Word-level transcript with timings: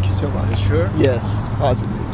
Thank 0.00 0.08
you 0.08 0.16
so 0.16 0.30
much. 0.30 0.56
Sure. 0.56 0.88
Yes, 0.96 1.44
positive. 1.58 2.08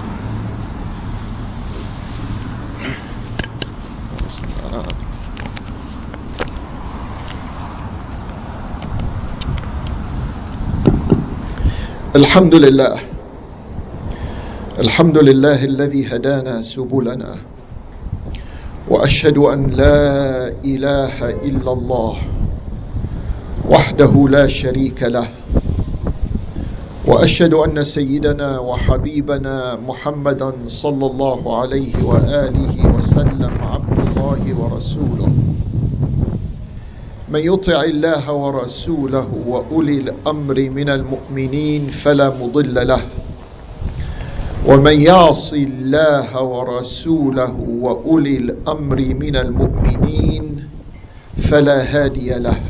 الحمد 12.16 12.54
لله 12.54 12.94
الحمد 14.78 15.18
لله 15.18 15.64
الذي 15.64 16.06
هدانا 16.10 16.62
سبلنا 16.62 17.37
واشهد 18.91 19.39
ان 19.39 19.70
لا 19.70 20.48
اله 20.64 21.30
الا 21.30 21.73
الله 21.73 22.16
وحده 23.70 24.12
لا 24.30 24.47
شريك 24.47 25.03
له 25.03 25.36
وأشهد 27.16 27.55
أن 27.55 27.84
سيدنا 27.84 28.59
وحبيبنا 28.59 29.79
محمدا 29.88 30.52
صلى 30.66 31.06
الله 31.06 31.59
عليه 31.61 32.05
وآله 32.05 32.97
وسلم 32.97 33.52
عبد 33.73 33.98
الله 34.06 34.42
ورسوله. 34.61 35.29
من 37.33 37.41
يطع 37.41 37.80
الله 37.83 38.33
ورسوله 38.33 39.27
وأولي 39.47 39.98
الأمر 40.01 40.70
من 40.70 40.89
المؤمنين 40.89 41.89
فلا 41.89 42.29
مضل 42.37 42.87
له. 42.87 43.01
ومن 44.69 44.97
يعص 45.01 45.53
الله 45.55 46.42
ورسوله 46.42 47.55
وأولي 47.80 48.37
الأمر 48.37 48.98
من 49.20 49.37
المؤمنين 49.37 50.69
فلا 51.39 51.81
هادي 51.81 52.34
له. 52.39 52.61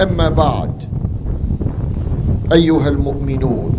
أما 0.00 0.28
بعد 0.28 0.91
ايها 2.51 2.89
المؤمنون 2.89 3.73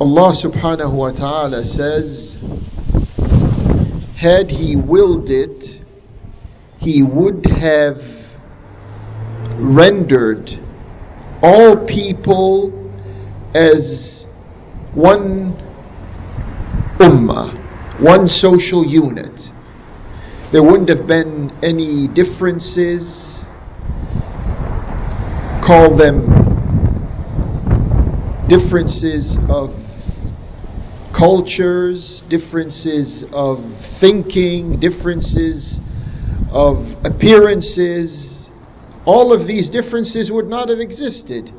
Allah 0.00 0.32
subhanahu 0.32 0.92
wa 0.96 1.10
ta'ala 1.12 1.62
says 1.62 2.38
had 4.16 4.50
he 4.50 4.76
willed 4.76 5.30
it, 5.30 5.82
he 6.78 7.02
would 7.02 7.46
have 7.46 8.02
rendered 9.58 10.58
all 11.42 11.76
people 11.86 12.70
as 13.54 14.24
one 14.94 15.52
ummah, 16.98 17.50
one 17.98 18.28
social 18.28 18.84
unit. 18.84 19.50
There 20.55 20.63
wouldn't 20.63 20.87
have 20.87 21.05
been 21.05 21.51
any 21.63 22.07
differences, 22.07 23.45
call 25.61 25.89
them 25.89 26.21
differences 28.47 29.37
of 29.49 29.75
cultures, 31.11 32.21
differences 32.21 33.25
of 33.33 33.59
thinking, 33.65 34.79
differences 34.79 35.81
of 36.53 37.05
appearances. 37.05 38.49
All 39.03 39.33
of 39.33 39.47
these 39.47 39.69
differences 39.69 40.31
would 40.31 40.47
not 40.47 40.69
have 40.69 40.79
existed. 40.79 41.51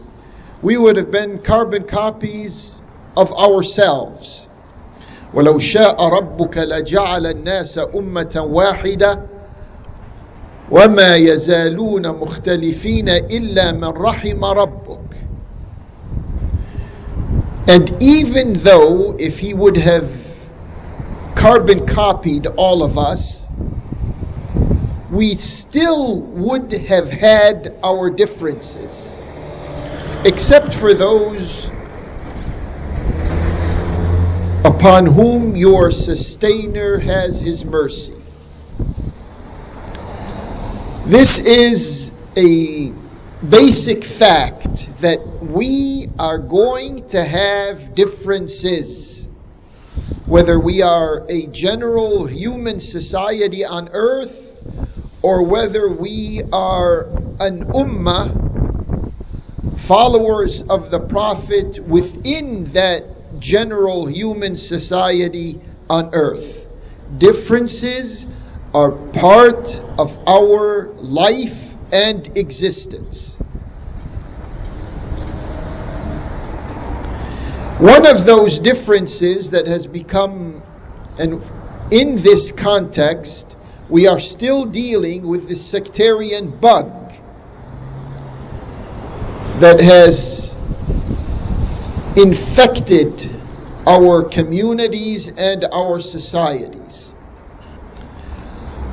We 0.62 0.78
would 0.78 0.96
have 0.96 1.10
been 1.10 1.42
carbon 1.42 1.82
copies 1.82 2.82
of 3.14 3.30
ourselves. 3.34 4.48
ولو 5.35 5.59
شاء 5.59 6.07
ربك 6.07 6.57
لجعل 6.57 7.27
الناس 7.27 7.79
أمة 7.95 8.43
واحدة 8.47 9.19
وما 10.71 11.15
يزالون 11.15 12.07
مختلفين 12.07 13.09
إلا 13.09 13.71
من 13.71 13.87
رحم 13.87 14.45
ربك 14.45 15.01
and 17.67 17.91
even 18.01 18.53
though 18.53 19.15
if 19.17 19.39
he 19.39 19.53
would 19.53 19.77
have 19.77 20.09
carbon 21.35 21.85
copied 21.85 22.47
all 22.47 22.83
of 22.83 22.97
us, 22.97 23.47
we 25.11 25.35
still 25.35 26.19
would 26.19 26.73
have 26.73 27.11
had 27.11 27.73
our 27.83 28.09
differences, 28.09 29.21
except 30.25 30.73
for 30.73 30.93
those 30.93 31.71
upon 34.66 35.06
whom 35.06 35.54
your 35.54 35.92
sustainer 35.92 36.98
has 36.98 37.40
his 37.40 37.64
mercy. 37.64 38.14
This 41.08 41.38
is 41.38 42.12
a 42.36 42.90
basic 43.48 44.02
fact 44.02 45.00
that 45.02 45.20
we 45.40 46.08
are 46.18 46.38
going 46.38 47.08
to 47.10 47.22
have 47.22 47.94
differences. 47.94 49.28
Whether 50.26 50.58
we 50.58 50.82
are 50.82 51.24
a 51.28 51.46
general 51.46 52.26
human 52.26 52.80
society 52.80 53.64
on 53.64 53.90
earth 53.92 54.50
or 55.22 55.44
whether 55.44 55.88
we 55.88 56.42
are 56.52 57.06
an 57.38 57.62
ummah, 57.66 58.32
followers 59.76 60.62
of 60.62 60.90
the 60.90 60.98
Prophet 60.98 61.78
within 61.86 62.64
that 62.72 63.15
general 63.40 64.06
human 64.06 64.56
society 64.56 65.60
on 65.88 66.10
earth. 66.12 66.66
Differences 67.18 68.26
are 68.74 68.90
part 68.90 69.80
of 69.98 70.18
our 70.28 70.88
life 70.96 71.76
and 71.92 72.36
existence. 72.36 73.34
One 77.78 78.06
of 78.06 78.24
those 78.24 78.58
differences 78.58 79.50
that 79.50 79.66
has 79.66 79.86
become, 79.86 80.62
and 81.18 81.42
in 81.90 82.16
this 82.16 82.50
context, 82.50 83.56
we 83.88 84.08
are 84.08 84.18
still 84.18 84.64
dealing 84.64 85.26
with 85.26 85.48
the 85.48 85.56
sectarian 85.56 86.50
bug 86.58 87.12
that 89.60 89.80
has 89.80 90.55
infected 92.16 93.30
our 93.86 94.22
communities 94.22 95.30
and 95.30 95.64
our 95.72 96.00
societies. 96.00 97.10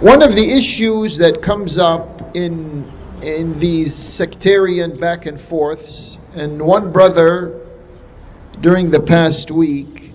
One 0.02 0.22
of 0.22 0.36
the 0.36 0.58
issues 0.58 1.20
that 1.20 1.42
comes 1.42 1.78
up 1.78 2.36
in 2.36 2.92
in 3.24 3.58
these 3.58 3.96
sectarian 3.96 4.98
back 4.98 5.26
and 5.26 5.40
forths, 5.40 6.20
and 6.36 6.62
one 6.62 6.92
brother 6.92 7.62
during 8.60 8.92
the 8.92 9.00
past 9.00 9.50
week 9.50 10.14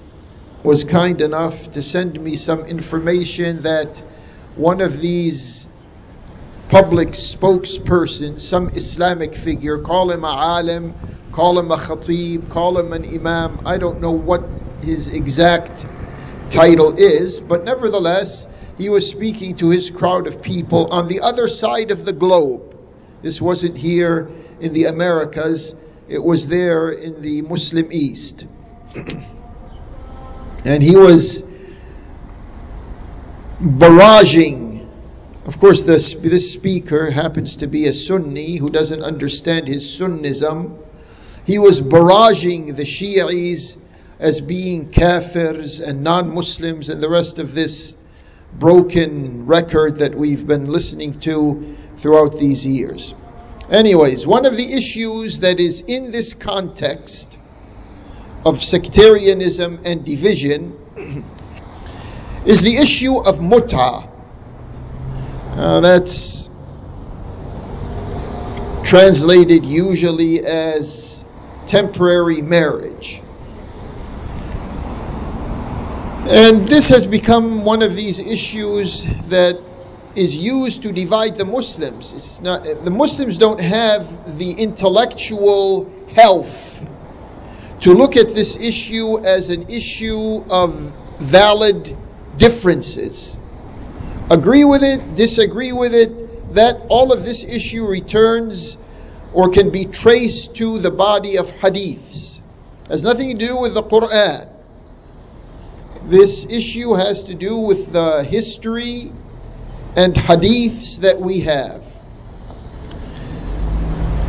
was 0.62 0.84
kind 0.84 1.22
enough 1.22 1.70
to 1.70 1.82
send 1.82 2.20
me 2.20 2.34
some 2.34 2.60
information 2.66 3.62
that 3.62 4.04
one 4.56 4.82
of 4.82 5.00
these 5.00 5.68
public 6.68 7.08
spokespersons, 7.08 8.40
some 8.40 8.68
Islamic 8.68 9.34
figure, 9.34 9.78
call 9.78 10.10
him 10.10 10.24
a 10.24 10.26
alim, 10.26 10.94
call 11.38 11.56
him 11.56 11.70
a 11.70 11.76
khatib, 11.76 12.50
call 12.50 12.76
him 12.76 12.92
an 12.92 13.04
imam, 13.04 13.60
I 13.64 13.78
don't 13.78 14.00
know 14.00 14.10
what 14.10 14.60
his 14.82 15.08
exact 15.08 15.86
title 16.50 16.94
is, 16.98 17.38
but 17.38 17.62
nevertheless, 17.62 18.48
he 18.76 18.88
was 18.88 19.08
speaking 19.08 19.54
to 19.54 19.70
his 19.70 19.92
crowd 19.92 20.26
of 20.26 20.42
people 20.42 20.88
on 20.90 21.06
the 21.06 21.20
other 21.20 21.46
side 21.46 21.92
of 21.92 22.04
the 22.04 22.12
globe. 22.12 22.76
This 23.22 23.40
wasn't 23.40 23.78
here 23.78 24.28
in 24.60 24.72
the 24.72 24.86
Americas, 24.86 25.76
it 26.08 26.18
was 26.18 26.48
there 26.48 26.90
in 26.90 27.22
the 27.22 27.42
Muslim 27.42 27.86
East. 27.92 28.44
and 30.64 30.82
he 30.82 30.96
was 30.96 31.44
barraging. 33.62 34.88
Of 35.46 35.60
course, 35.60 35.84
this, 35.84 36.14
this 36.14 36.52
speaker 36.52 37.08
happens 37.12 37.58
to 37.58 37.68
be 37.68 37.86
a 37.86 37.92
Sunni 37.92 38.56
who 38.56 38.70
doesn't 38.70 39.02
understand 39.02 39.68
his 39.68 39.84
Sunnism. 39.84 40.87
He 41.48 41.58
was 41.58 41.80
barraging 41.80 42.76
the 42.76 42.82
Shi'is 42.82 43.78
as 44.18 44.42
being 44.42 44.90
kafirs 44.90 45.80
and 45.80 46.02
non 46.02 46.34
Muslims 46.34 46.90
and 46.90 47.02
the 47.02 47.08
rest 47.08 47.38
of 47.38 47.54
this 47.54 47.96
broken 48.52 49.46
record 49.46 49.96
that 49.96 50.14
we've 50.14 50.46
been 50.46 50.66
listening 50.66 51.14
to 51.20 51.74
throughout 51.96 52.38
these 52.38 52.66
years. 52.66 53.14
Anyways, 53.70 54.26
one 54.26 54.44
of 54.44 54.58
the 54.58 54.74
issues 54.76 55.40
that 55.40 55.58
is 55.58 55.80
in 55.80 56.10
this 56.10 56.34
context 56.34 57.40
of 58.44 58.62
sectarianism 58.62 59.80
and 59.86 60.04
division 60.04 60.78
is 62.44 62.60
the 62.60 62.76
issue 62.76 63.16
of 63.24 63.40
muta. 63.40 64.06
Uh, 65.56 65.80
that's 65.80 66.50
translated 68.84 69.64
usually 69.64 70.44
as 70.44 71.24
temporary 71.68 72.42
marriage. 72.42 73.20
And 76.28 76.66
this 76.66 76.88
has 76.90 77.06
become 77.06 77.64
one 77.64 77.82
of 77.82 77.94
these 77.94 78.20
issues 78.20 79.04
that 79.28 79.58
is 80.14 80.36
used 80.36 80.82
to 80.82 80.92
divide 80.92 81.36
the 81.36 81.44
Muslims. 81.44 82.12
It's 82.12 82.40
not 82.40 82.64
the 82.64 82.90
Muslims 82.90 83.38
don't 83.38 83.60
have 83.60 84.36
the 84.38 84.52
intellectual 84.52 85.90
health 86.14 86.84
to 87.80 87.94
look 87.94 88.16
at 88.16 88.28
this 88.30 88.62
issue 88.62 89.24
as 89.24 89.50
an 89.50 89.70
issue 89.70 90.44
of 90.50 90.74
valid 91.18 91.96
differences. 92.36 93.38
Agree 94.30 94.64
with 94.64 94.82
it, 94.82 95.14
disagree 95.14 95.72
with 95.72 95.94
it, 95.94 96.54
that 96.54 96.86
all 96.88 97.12
of 97.12 97.24
this 97.24 97.44
issue 97.44 97.86
returns 97.86 98.76
or 99.32 99.50
can 99.50 99.70
be 99.70 99.84
traced 99.84 100.56
to 100.56 100.78
the 100.78 100.90
body 100.90 101.36
of 101.36 101.46
hadiths. 101.52 102.38
It 102.38 102.90
Has 102.90 103.04
nothing 103.04 103.38
to 103.38 103.46
do 103.46 103.58
with 103.58 103.74
the 103.74 103.82
Quran. 103.82 104.48
This 106.04 106.46
issue 106.46 106.94
has 106.94 107.24
to 107.24 107.34
do 107.34 107.58
with 107.58 107.92
the 107.92 108.24
history 108.24 109.12
and 109.96 110.14
hadiths 110.14 111.00
that 111.00 111.20
we 111.20 111.40
have. 111.40 111.84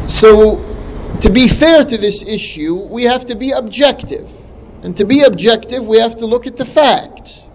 So, 0.07 0.57
to 1.21 1.29
be 1.29 1.47
fair 1.47 1.85
to 1.85 1.97
this 1.97 2.23
issue, 2.23 2.75
we 2.75 3.03
have 3.03 3.25
to 3.25 3.35
be 3.35 3.51
objective. 3.51 4.29
And 4.83 4.95
to 4.97 5.05
be 5.05 5.21
objective, 5.21 5.87
we 5.87 5.99
have 5.99 6.17
to 6.17 6.25
look 6.25 6.47
at 6.47 6.57
the 6.57 6.65
facts. 6.65 7.49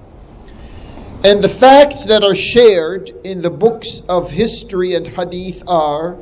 And 1.24 1.42
the 1.42 1.48
facts 1.48 2.06
that 2.06 2.22
are 2.22 2.34
shared 2.34 3.10
in 3.24 3.40
the 3.40 3.50
books 3.50 4.02
of 4.08 4.30
history 4.30 4.94
and 4.94 5.06
hadith 5.06 5.64
are 5.66 6.18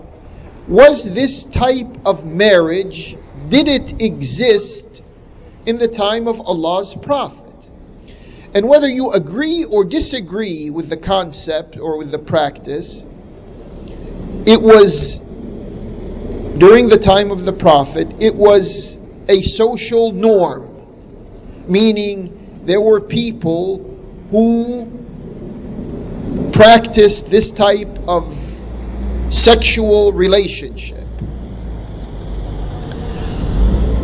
was 0.68 1.12
this 1.12 1.44
type 1.44 2.06
of 2.06 2.24
marriage, 2.24 3.16
did 3.48 3.68
it 3.68 4.02
exist 4.02 5.02
in 5.66 5.78
the 5.78 5.88
time 5.88 6.28
of 6.28 6.40
Allah's 6.40 6.94
Prophet? 6.94 7.70
And 8.54 8.68
whether 8.68 8.88
you 8.88 9.12
agree 9.12 9.64
or 9.64 9.84
disagree 9.84 10.70
with 10.70 10.88
the 10.88 10.96
concept 10.96 11.78
or 11.78 11.98
with 11.98 12.10
the 12.10 12.18
practice, 12.18 13.04
it 14.46 14.60
was 14.60 15.18
during 16.58 16.88
the 16.88 16.98
time 16.98 17.30
of 17.30 17.44
the 17.44 17.52
Prophet, 17.52 18.22
it 18.22 18.34
was 18.34 18.98
a 19.28 19.40
social 19.42 20.12
norm, 20.12 20.68
meaning 21.66 22.60
there 22.64 22.80
were 22.80 23.00
people 23.00 23.78
who 24.30 24.90
practiced 26.52 27.30
this 27.30 27.50
type 27.50 27.98
of 28.06 28.61
sexual 29.30 30.12
relationship. 30.12 31.06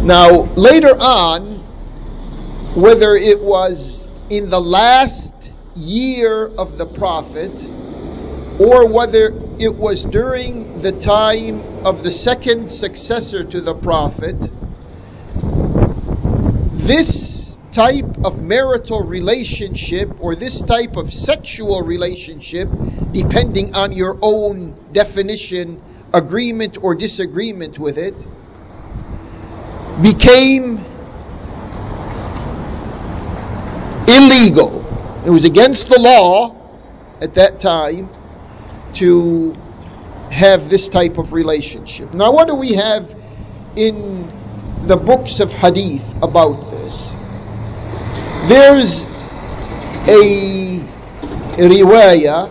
Now, 0.05 0.43
later 0.55 0.95
on, 0.99 1.43
whether 2.75 3.15
it 3.15 3.43
was 3.43 4.09
in 4.31 4.51
the 4.51 4.61
last 4.61 5.53
year 5.75 6.47
of 6.47 6.79
the 6.79 6.87
prophet 6.87 7.51
or 8.61 8.89
whether 8.93 9.33
it 9.59 9.75
was 9.77 10.05
during 10.05 10.81
the 10.81 10.93
time 10.93 11.61
of 11.85 12.03
the 12.03 12.11
second 12.11 12.71
successor 12.71 13.45
to 13.45 13.61
the 13.61 13.75
prophet, 13.75 14.51
this 16.87 17.48
type 17.73 18.25
of 18.25 18.43
marital 18.43 19.05
relationship 19.05 20.11
or 20.21 20.35
this 20.35 20.63
type 20.63 20.97
of 20.97 21.13
sexual 21.13 21.83
relationship, 21.83 22.69
depending 23.13 23.75
on 23.75 23.93
your 23.93 24.17
own 24.23 24.75
definition, 24.93 25.81
agreement 26.13 26.83
or 26.83 26.95
disagreement 26.95 27.79
with 27.79 27.99
it, 27.99 28.27
became 30.03 30.79
illegal. 34.09 34.85
It 35.27 35.31
was 35.31 35.45
against 35.45 35.89
the 35.89 36.01
law 36.01 36.55
at 37.21 37.35
that 37.35 37.59
time 37.59 38.09
to 38.95 39.55
have 40.31 40.71
this 40.71 40.89
type 40.89 41.19
of 41.19 41.33
relationship. 41.33 42.15
Now, 42.15 42.33
what 42.33 42.49
do 42.49 42.55
we 42.55 42.75
have 42.75 43.15
in 43.77 44.31
the 44.87 44.97
books 44.97 45.41
of 45.41 45.53
hadith 45.53 46.23
about 46.23 46.71
this? 46.71 47.17
There's 48.48 49.06
a 50.08 50.80
riwayah 51.58 52.50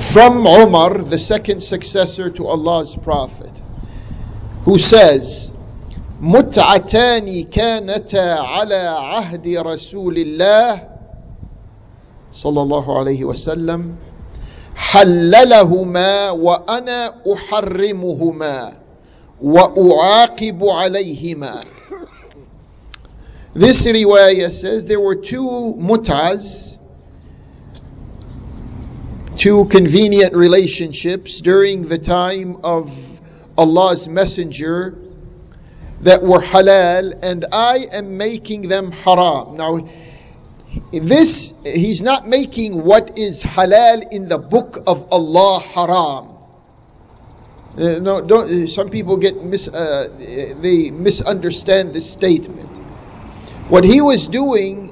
from 0.00 0.46
Umar, 0.46 0.98
the 0.98 1.18
second 1.18 1.60
successor 1.60 2.30
to 2.30 2.46
Allah's 2.46 2.96
Prophet, 2.96 3.62
who 4.64 4.78
says, 4.78 5.52
متعتان 6.20 7.44
كانتا 7.44 8.34
على 8.40 8.74
عهد 8.74 9.48
رسول 9.48 10.16
الله 10.18 10.88
صلى 12.32 12.62
الله 12.62 12.98
عليه 12.98 13.24
وسلم 13.24 13.96
حللهما 14.76 16.30
وانا 16.30 17.14
احرمهما 17.34 18.72
واعاقب 19.42 20.64
عليهما 20.64 21.64
this 23.55 23.85
riwayah 23.85 24.49
says 24.49 24.85
there 24.87 24.99
were 24.99 25.15
two 25.15 25.75
mut'as, 25.77 26.79
two 29.37 29.65
convenient 29.65 30.33
relationships 30.33 31.39
during 31.39 31.83
the 31.83 31.99
time 31.99 32.57
of 32.63 33.21
Allah's 33.55 34.09
Messenger 34.09 34.97
that 36.01 36.23
were 36.23 36.39
halal 36.39 37.13
and 37.21 37.45
I 37.51 37.77
am 37.93 38.17
making 38.17 38.69
them 38.69 38.91
haram. 38.91 39.55
Now, 39.55 39.87
this, 40.91 41.53
he's 41.63 42.01
not 42.01 42.27
making 42.27 42.83
what 42.83 43.19
is 43.19 43.43
halal 43.43 44.11
in 44.11 44.29
the 44.29 44.39
book 44.39 44.79
of 44.87 45.11
Allah 45.11 45.59
haram. 45.59 46.29
Uh, 47.77 47.99
no, 47.99 48.21
don't, 48.21 48.67
some 48.67 48.89
people 48.89 49.17
get 49.17 49.43
mis, 49.43 49.67
uh, 49.67 50.09
they 50.59 50.89
misunderstand 50.89 51.93
this 51.93 52.11
statement. 52.11 52.79
What 53.69 53.85
he 53.85 54.01
was 54.01 54.27
doing, 54.27 54.89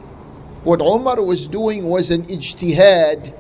what 0.63 0.79
Umar 0.79 1.21
was 1.21 1.49
doing 1.49 1.83
was 1.83 2.09
an 2.09 2.23
ijtihad 2.23 3.37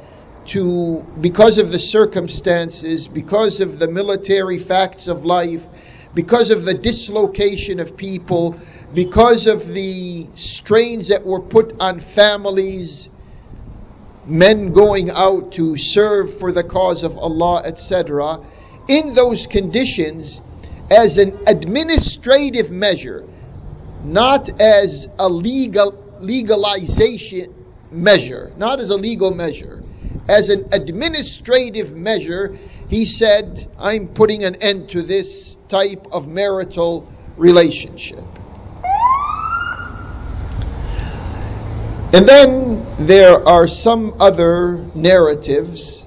to, 0.47 1.05
because 1.21 1.57
of 1.57 1.71
the 1.71 1.79
circumstances, 1.79 3.07
because 3.07 3.61
of 3.61 3.79
the 3.79 3.87
military 3.87 4.57
facts 4.57 5.07
of 5.07 5.23
life, 5.23 5.65
because 6.13 6.51
of 6.51 6.65
the 6.65 6.73
dislocation 6.73 7.79
of 7.79 7.95
people, 7.95 8.57
because 8.93 9.47
of 9.47 9.65
the 9.65 10.27
strains 10.35 11.07
that 11.07 11.25
were 11.25 11.39
put 11.39 11.79
on 11.79 12.01
families, 12.01 13.09
men 14.25 14.73
going 14.73 15.09
out 15.11 15.53
to 15.53 15.77
serve 15.77 16.33
for 16.39 16.51
the 16.51 16.63
cause 16.63 17.03
of 17.03 17.17
Allah, 17.17 17.61
etc. 17.63 18.41
In 18.89 19.13
those 19.13 19.47
conditions, 19.47 20.41
as 20.89 21.17
an 21.17 21.39
administrative 21.47 22.69
measure, 22.69 23.25
not 24.03 24.61
as 24.61 25.07
a 25.19 25.29
legal 25.29 25.97
legalization 26.19 27.53
measure, 27.91 28.51
not 28.57 28.79
as 28.79 28.89
a 28.89 28.97
legal 28.97 29.33
measure, 29.33 29.83
as 30.29 30.49
an 30.49 30.69
administrative 30.71 31.95
measure, 31.95 32.55
he 32.89 33.05
said, 33.05 33.67
I'm 33.79 34.07
putting 34.07 34.43
an 34.43 34.55
end 34.61 34.89
to 34.89 35.01
this 35.01 35.57
type 35.67 36.07
of 36.11 36.27
marital 36.27 37.07
relationship. 37.37 38.23
And 42.13 42.27
then 42.27 42.85
there 43.07 43.47
are 43.47 43.67
some 43.67 44.15
other 44.19 44.77
narratives 44.93 46.05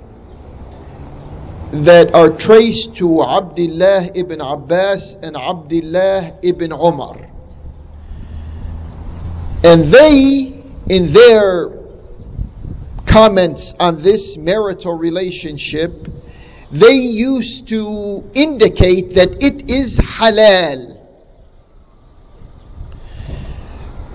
that 1.72 2.14
are 2.14 2.30
traced 2.30 2.96
to 2.96 3.22
Abdullah 3.22 4.10
ibn 4.14 4.40
Abbas 4.40 5.14
and 5.14 5.36
Abdullah 5.36 6.38
ibn 6.42 6.72
Umar. 6.72 7.33
And 9.64 9.84
they, 9.84 10.62
in 10.90 11.06
their 11.06 11.70
comments 13.06 13.72
on 13.80 14.02
this 14.02 14.36
marital 14.36 14.92
relationship, 14.92 15.90
they 16.70 16.92
used 16.96 17.68
to 17.68 18.30
indicate 18.34 19.14
that 19.14 19.42
it 19.42 19.70
is 19.70 19.98
halal. 19.98 21.00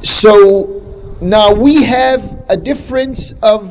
So 0.04 1.18
now 1.20 1.54
we 1.54 1.84
have 1.84 2.46
a 2.48 2.56
difference 2.56 3.34
of 3.42 3.68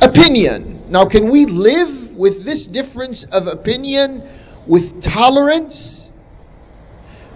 opinion. 0.00 0.90
Now, 0.90 1.04
can 1.04 1.28
we 1.30 1.44
live 1.44 2.16
with 2.16 2.44
this 2.44 2.66
difference 2.66 3.24
of 3.24 3.46
opinion 3.46 4.22
with 4.66 5.02
tolerance, 5.02 6.10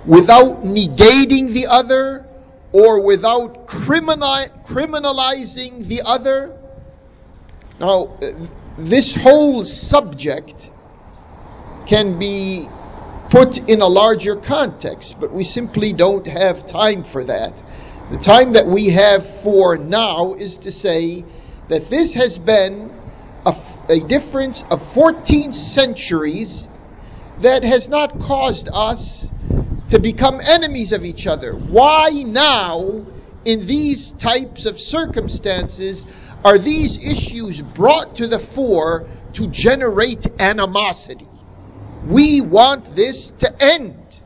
without 0.06 0.62
negating 0.62 1.52
the 1.52 1.66
other, 1.68 2.26
or 2.72 3.02
without 3.02 3.66
criminalizing 3.66 5.86
the 5.86 6.02
other? 6.04 6.56
Now, 7.78 8.18
this 8.76 9.14
whole 9.14 9.64
subject 9.64 10.70
can 11.86 12.18
be 12.18 12.68
put 13.30 13.70
in 13.70 13.80
a 13.80 13.86
larger 13.86 14.36
context, 14.36 15.18
but 15.18 15.32
we 15.32 15.44
simply 15.44 15.92
don't 15.92 16.26
have 16.26 16.66
time 16.66 17.04
for 17.04 17.24
that. 17.24 17.62
The 18.10 18.18
time 18.18 18.54
that 18.54 18.66
we 18.66 18.90
have 18.90 19.26
for 19.26 19.78
now 19.78 20.34
is 20.34 20.58
to 20.58 20.72
say 20.72 21.24
that 21.68 21.88
this 21.88 22.14
has 22.14 22.38
been 22.38 22.92
a, 23.46 23.54
difference 24.00 24.64
of 24.70 24.82
14 24.82 25.52
centuries 25.52 26.68
that 27.40 27.64
has 27.64 27.88
not 27.88 28.20
caused 28.20 28.68
us 28.72 29.30
to 29.90 29.98
become 29.98 30.40
enemies 30.48 30.92
of 30.92 31.04
each 31.04 31.26
other. 31.26 31.52
Why 31.52 32.10
now, 32.26 33.04
in 33.44 33.66
these 33.66 34.12
types 34.12 34.66
of 34.66 34.78
circumstances, 34.78 36.06
are 36.44 36.58
these 36.58 37.10
issues 37.10 37.60
brought 37.60 38.16
to 38.16 38.26
the 38.26 38.38
fore 38.38 39.06
to 39.34 39.46
generate 39.48 40.26
animosity? 40.40 41.26
We 42.06 42.40
want 42.40 42.84
this 42.96 43.30
to 43.30 43.52
end. 43.60 44.20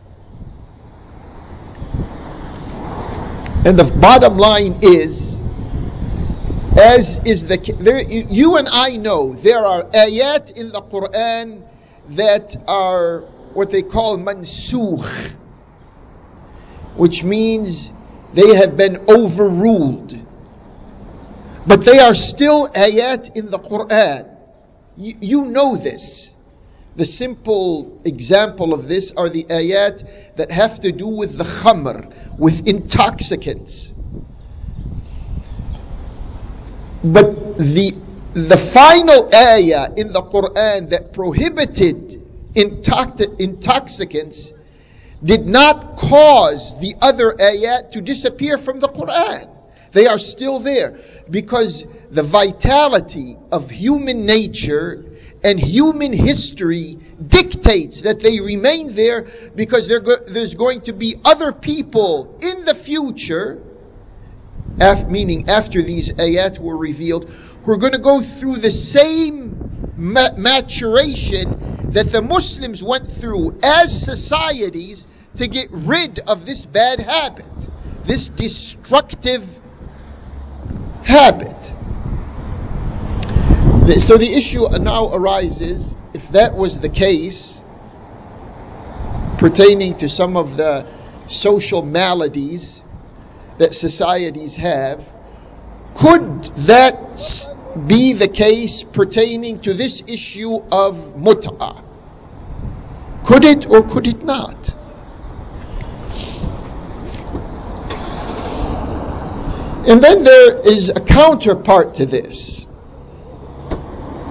And 3.67 3.79
the 3.79 3.91
bottom 3.99 4.37
line 4.37 4.75
is, 4.83 5.41
as 6.79 7.21
is 7.25 7.47
the 7.47 7.57
there, 7.79 8.03
you 8.03 8.59
and 8.59 8.69
I 8.71 8.99
know 8.99 9.33
there 9.33 9.59
are 9.59 9.85
ayat 9.85 10.59
in 10.59 10.69
the 10.69 10.83
Quran 10.83 11.67
that 12.11 12.57
are 12.69 13.21
what 13.55 13.71
they 13.71 13.83
call 13.83 14.19
mansukh, 14.19 15.37
which 16.97 17.25
means 17.25 17.93
they 18.33 18.55
have 18.57 18.77
been 18.77 18.99
overruled. 19.09 20.19
But 21.67 21.85
they 21.85 21.99
are 21.99 22.15
still 22.15 22.69
ayat 22.69 23.37
in 23.37 23.51
the 23.51 23.59
Quran. 23.59 24.37
You, 24.97 25.15
you 25.21 25.45
know 25.47 25.77
this. 25.77 26.35
The 26.97 27.05
simple 27.05 28.01
example 28.05 28.73
of 28.73 28.87
this 28.87 29.13
are 29.13 29.29
the 29.29 29.45
ayat 29.45 30.37
that 30.37 30.53
have 30.53 30.79
to 30.81 30.93
do 30.93 31.09
with 31.09 31.37
the 31.37 31.45
khamr, 31.45 32.39
with 32.39 32.69
intoxicants. 32.69 33.95
But 37.03 37.59
the 37.59 37.93
the 38.35 38.57
final 38.57 39.29
ayah 39.33 39.91
in 39.97 40.13
the 40.13 40.23
Quran 40.23 40.91
that 40.91 41.13
prohibited 41.13 42.21
intoxicants 42.57 44.54
did 45.25 45.47
not 45.47 45.97
cause 45.97 46.79
the 46.81 46.95
other 47.01 47.33
ayat 47.33 47.93
to 47.93 48.01
disappear 48.03 48.59
from 48.59 48.79
the 48.81 48.89
Quran. 48.89 49.51
They 49.93 50.07
are 50.07 50.19
still 50.19 50.59
there 50.59 50.99
because 51.31 51.87
the 52.11 52.23
vitality 52.23 53.37
of 53.51 53.71
human 53.71 54.27
nature 54.27 55.05
and 55.43 55.59
human 55.59 56.13
history 56.13 56.99
dictates 57.25 58.03
that 58.03 58.21
they 58.21 58.41
remain 58.41 58.93
there 58.95 59.27
because 59.55 59.89
go- 59.89 60.17
there's 60.27 60.55
going 60.57 60.81
to 60.83 60.93
be 60.93 61.15
other 61.25 61.53
people 61.53 62.39
in 62.43 62.65
the 62.65 62.75
future, 62.75 63.63
af- 64.81 65.09
meaning 65.09 65.49
after 65.49 65.81
these 65.81 66.13
ayat 66.15 66.59
were 66.59 66.77
revealed, 66.77 67.31
who 67.31 67.73
are 67.73 67.77
going 67.77 67.93
to 67.93 67.99
go 67.99 68.21
through 68.21 68.57
the 68.57 68.71
same 68.71 69.93
ma- 69.97 70.35
maturation 70.37 71.57
that 71.91 72.09
the 72.09 72.23
Muslims 72.23 72.83
went 72.83 73.07
through 73.07 73.61
as 73.63 74.05
societies 74.05 75.07
to 75.37 75.49
get 75.49 75.69
rid 75.71 76.21
of 76.21 76.47
this 76.47 76.67
bad 76.67 77.01
habit, 77.01 77.69
this 78.05 78.29
destructive 78.29 79.61
habit. 81.03 81.73
So 84.01 84.17
the 84.17 84.33
issue 84.35 84.67
now 84.79 85.13
arises 85.13 85.97
if 86.15 86.29
that 86.31 86.55
was 86.55 86.81
the 86.81 86.89
case 86.89 87.63
pertaining 89.39 89.97
to 89.97 90.09
some 90.09 90.37
of 90.37 90.57
the 90.57 90.87
social 91.27 91.83
maladies 91.83 92.83
that 93.59 93.75
societies 93.75 94.57
have, 94.57 95.05
could 95.95 96.45
that 96.67 97.53
be 97.87 98.15
the 98.15 98.29
case 98.29 98.85
pertaining 98.85 99.61
to 99.61 99.75
this 99.75 100.03
issue 100.09 100.55
of 100.73 101.15
mut'ah? 101.17 101.83
Could 103.25 103.45
it 103.45 103.69
or 103.69 103.83
could 103.83 104.07
it 104.07 104.25
not? 104.25 104.75
And 109.87 110.03
then 110.03 110.25
there 110.25 110.59
is 110.61 110.89
a 110.89 111.01
counterpart 111.01 111.95
to 111.95 112.07
this 112.07 112.67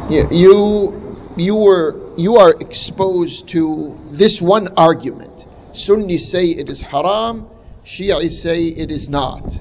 you 0.10 1.18
you 1.38 1.56
were 1.56 2.00
you 2.18 2.38
are 2.38 2.52
exposed 2.52 3.50
to 3.50 4.00
this 4.12 4.42
one 4.42 4.68
argument. 4.78 5.48
Sunnis 5.72 6.32
say 6.32 6.46
it 6.46 6.70
is 6.70 6.82
haram, 6.82 7.48
Shia 7.84 8.30
say 8.30 8.66
it 8.66 8.92
is 8.92 9.10
not. 9.10 9.60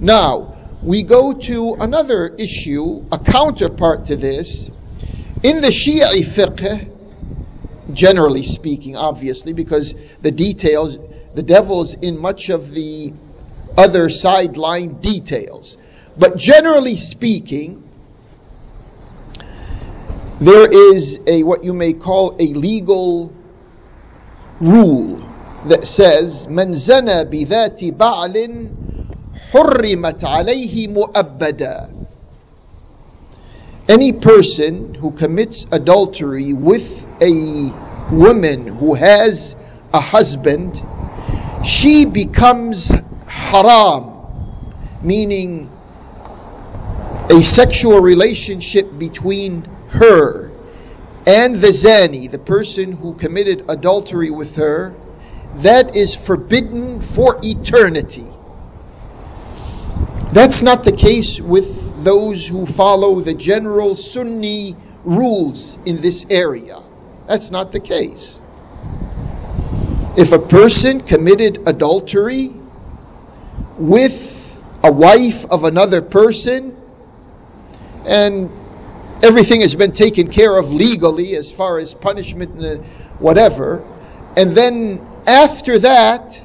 Now, 0.00 0.56
we 0.84 1.02
go 1.02 1.32
to 1.32 1.74
another 1.80 2.28
issue, 2.28 3.04
a 3.10 3.18
counterpart 3.18 4.06
to 4.06 4.16
this. 4.16 4.70
In 5.42 5.60
the 5.60 5.68
Shia 5.68 6.12
fiqh, 6.22 6.88
generally 7.92 8.44
speaking, 8.44 8.96
obviously, 8.96 9.52
because 9.52 9.94
the 10.20 10.30
details, 10.30 10.98
the 11.34 11.42
devil's 11.42 11.94
in 11.94 12.18
much 12.20 12.50
of 12.50 12.70
the 12.70 13.12
other 13.77 14.09
sideline 14.09 15.01
details. 15.01 15.77
But 16.17 16.37
generally 16.37 16.95
speaking, 16.95 17.83
there 20.39 20.67
is 20.93 21.19
a 21.27 21.43
what 21.43 21.63
you 21.63 21.73
may 21.73 21.93
call 21.93 22.35
a 22.39 22.47
legal 22.53 23.33
rule 24.59 25.17
that 25.65 25.83
says 25.83 26.47
من 26.47 26.73
زنى 26.73 27.25
بذات 27.25 27.83
بعل 27.97 28.69
حرمت 29.51 30.23
عليه 30.23 30.87
مؤبدا 30.87 31.89
any 33.87 34.11
person 34.13 34.93
who 34.95 35.11
commits 35.11 35.67
adultery 35.71 36.53
with 36.53 37.07
a 37.21 37.71
woman 38.11 38.67
who 38.67 38.93
has 38.93 39.55
a 39.93 39.99
husband 39.99 40.83
she 41.63 42.05
becomes 42.05 42.93
haram 43.50 44.20
meaning 45.02 45.70
a 47.30 47.40
sexual 47.40 48.00
relationship 48.00 48.98
between 48.98 49.64
her 49.88 50.50
and 51.26 51.56
the 51.56 51.68
zani, 51.68 52.30
the 52.30 52.38
person 52.38 52.92
who 52.92 53.14
committed 53.14 53.64
adultery 53.68 54.30
with 54.30 54.56
her, 54.56 54.94
that 55.56 55.96
is 55.96 56.14
forbidden 56.14 57.00
for 57.00 57.38
eternity. 57.42 58.26
That's 60.32 60.62
not 60.62 60.84
the 60.84 60.92
case 60.92 61.40
with 61.40 62.04
those 62.04 62.46
who 62.46 62.66
follow 62.66 63.20
the 63.20 63.34
general 63.34 63.96
Sunni 63.96 64.76
rules 65.04 65.78
in 65.84 66.00
this 66.00 66.26
area. 66.30 66.80
That's 67.26 67.50
not 67.50 67.72
the 67.72 67.80
case. 67.80 68.40
If 70.16 70.32
a 70.32 70.38
person 70.38 71.00
committed 71.00 71.68
adultery 71.68 72.59
with 73.80 74.60
a 74.84 74.92
wife 74.92 75.46
of 75.46 75.64
another 75.64 76.02
person 76.02 76.76
and 78.06 78.50
everything 79.22 79.62
has 79.62 79.74
been 79.74 79.92
taken 79.92 80.30
care 80.30 80.56
of 80.58 80.70
legally 80.70 81.34
as 81.34 81.50
far 81.50 81.78
as 81.78 81.94
punishment 81.94 82.62
and 82.62 82.84
whatever. 83.18 83.82
And 84.36 84.52
then 84.52 85.06
after 85.26 85.78
that, 85.78 86.44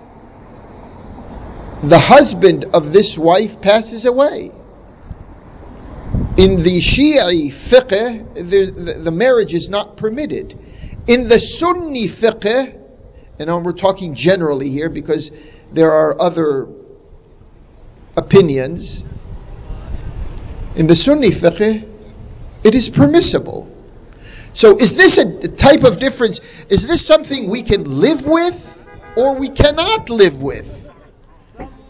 the 1.84 2.00
husband 2.00 2.66
of 2.74 2.94
this 2.94 3.18
wife 3.18 3.62
passes 3.62 4.06
away. 4.06 4.52
In 6.38 6.64
the 6.64 6.80
Shia 6.80 7.50
fiqh, 7.50 8.34
the, 8.34 9.00
the 9.00 9.12
marriage 9.12 9.54
is 9.54 9.70
not 9.70 9.98
permitted. 9.98 10.58
In 11.08 11.28
the 11.28 11.40
Sunni 11.40 12.06
fiqh, 12.06 12.82
and 13.40 13.66
we're 13.66 13.74
talking 13.74 14.16
generally 14.16 14.70
here 14.70 14.90
because 14.90 15.32
there 15.74 15.92
are 15.92 16.20
other 16.20 16.68
opinions. 18.18 19.06
In 20.76 20.88
the 20.88 20.96
Sunni 20.96 21.30
fiqh, 21.30 21.88
it 22.64 22.76
is 22.76 22.90
permissible. 22.90 23.72
So, 24.54 24.76
is 24.76 24.96
this 24.96 25.18
a 25.18 25.48
type 25.48 25.84
of 25.84 26.00
difference? 26.00 26.40
Is 26.70 26.88
this 26.88 27.06
something 27.06 27.50
we 27.50 27.62
can 27.62 27.84
live 27.84 28.26
with 28.26 28.90
or 29.18 29.36
we 29.36 29.50
cannot 29.50 30.10
live 30.10 30.42
with? 30.42 30.96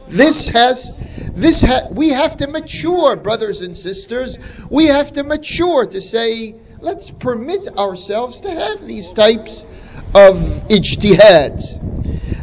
This 0.08 0.48
has, 0.50 0.96
this 1.34 1.64
ha- 1.64 1.90
we 1.92 2.10
have 2.10 2.38
to 2.38 2.48
mature, 2.48 3.16
brothers 3.16 3.62
and 3.62 3.76
sisters. 3.76 4.40
We 4.70 4.88
have 4.88 5.12
to 5.14 5.24
mature 5.24 5.86
to 5.86 6.02
say, 6.02 6.56
let's 6.80 7.12
permit 7.12 7.78
ourselves 7.78 8.42
to 8.42 8.52
have 8.52 8.86
these 8.86 9.14
types 9.14 9.66
of 10.14 10.36
ijtihads. 10.70 11.82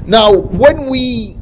Now, 0.07 0.35
when 0.35 0.91
we 0.91 1.37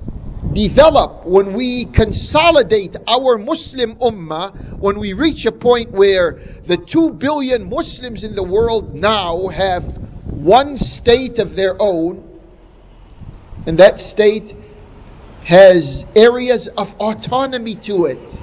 develop, 0.52 1.25
when 1.25 1.52
we 1.52 1.85
consolidate 1.85 2.97
our 3.07 3.38
Muslim 3.38 3.95
ummah, 3.97 4.54
when 4.80 4.99
we 4.99 5.12
reach 5.12 5.47
a 5.47 5.52
point 5.52 5.92
where 5.92 6.38
the 6.64 6.76
two 6.76 7.12
billion 7.12 7.69
Muslims 7.69 8.25
in 8.25 8.35
the 8.35 8.42
world 8.42 8.95
now 8.95 9.49
have 9.49 9.85
one 10.35 10.76
state 10.76 11.38
of 11.38 11.57
their 11.57 11.75
own, 11.78 12.26
and 13.66 13.78
that 13.78 13.99
state 13.99 14.54
has 15.45 16.07
areas 16.14 16.69
of 16.69 16.95
autonomy 17.00 17.75
to 17.75 18.07
it. 18.07 18.42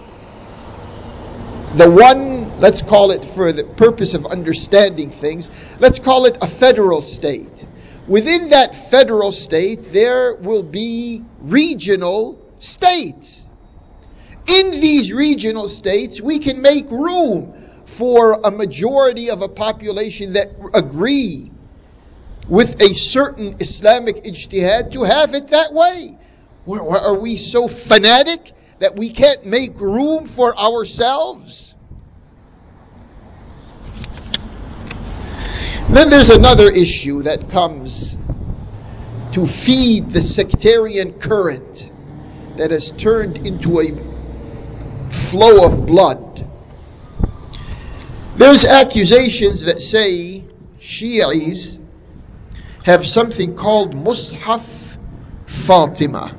the 1.76 1.90
one, 1.90 2.60
let's 2.60 2.82
call 2.82 3.12
it 3.12 3.24
for 3.24 3.52
the 3.52 3.64
purpose 3.64 4.14
of 4.14 4.26
understanding 4.26 5.10
things, 5.10 5.52
let's 5.80 6.00
call 6.00 6.26
it 6.26 6.38
a 6.42 6.48
federal 6.48 7.02
state. 7.02 7.66
Within 8.08 8.50
that 8.50 8.74
federal 8.74 9.32
state, 9.32 9.92
there 9.92 10.36
will 10.36 10.64
be 10.64 11.24
regional 11.42 12.40
states. 12.58 13.50
In 14.48 14.72
these 14.72 15.12
regional 15.12 15.68
states, 15.68 16.22
we 16.22 16.40
can 16.40 16.62
make 16.62 16.90
room 16.90 17.54
for 17.86 18.40
a 18.46 18.52
majority 18.52 19.30
of 19.30 19.42
a 19.42 19.50
population 19.50 20.34
that 20.34 20.48
agree 20.74 21.52
with 22.48 22.82
a 22.82 22.94
certain 22.94 23.56
Islamic 23.60 24.24
ijtihad 24.24 24.94
to 24.94 25.04
have 25.04 25.34
it 25.34 25.48
that 25.48 25.74
way. 25.74 26.12
Are 26.80 27.20
we 27.20 27.36
so 27.36 27.68
fanatic 27.68 28.54
that 28.80 28.96
we 28.96 29.10
can't 29.10 29.46
make 29.46 29.80
room 29.82 30.26
for 30.26 30.58
ourselves? 30.58 31.76
Then 35.90 36.10
there's 36.10 36.30
another 36.30 36.70
issue 36.70 37.24
that 37.24 37.50
comes 37.50 38.18
to 39.32 39.46
feed 39.48 40.10
the 40.10 40.22
sectarian 40.22 41.14
current 41.14 41.92
that 42.58 42.72
has 42.72 42.92
turned 42.92 43.48
into 43.48 43.80
a 43.80 43.92
flow 45.12 45.66
of 45.66 45.88
blood. 45.88 46.46
There's 48.36 48.66
accusations 48.66 49.64
that 49.64 49.80
say 49.80 50.46
Shi'is 50.80 51.80
have 52.84 53.06
something 53.06 53.56
called 53.56 53.96
Mus'haf 53.96 54.98
Fatima. 55.48 56.38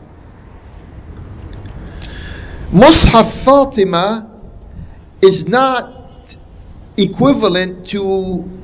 Mus'haf 2.71 3.45
Fatima 3.45 4.31
is 5.23 5.49
not 5.49 6.37
equivalent 6.97 7.87
to 7.89 8.58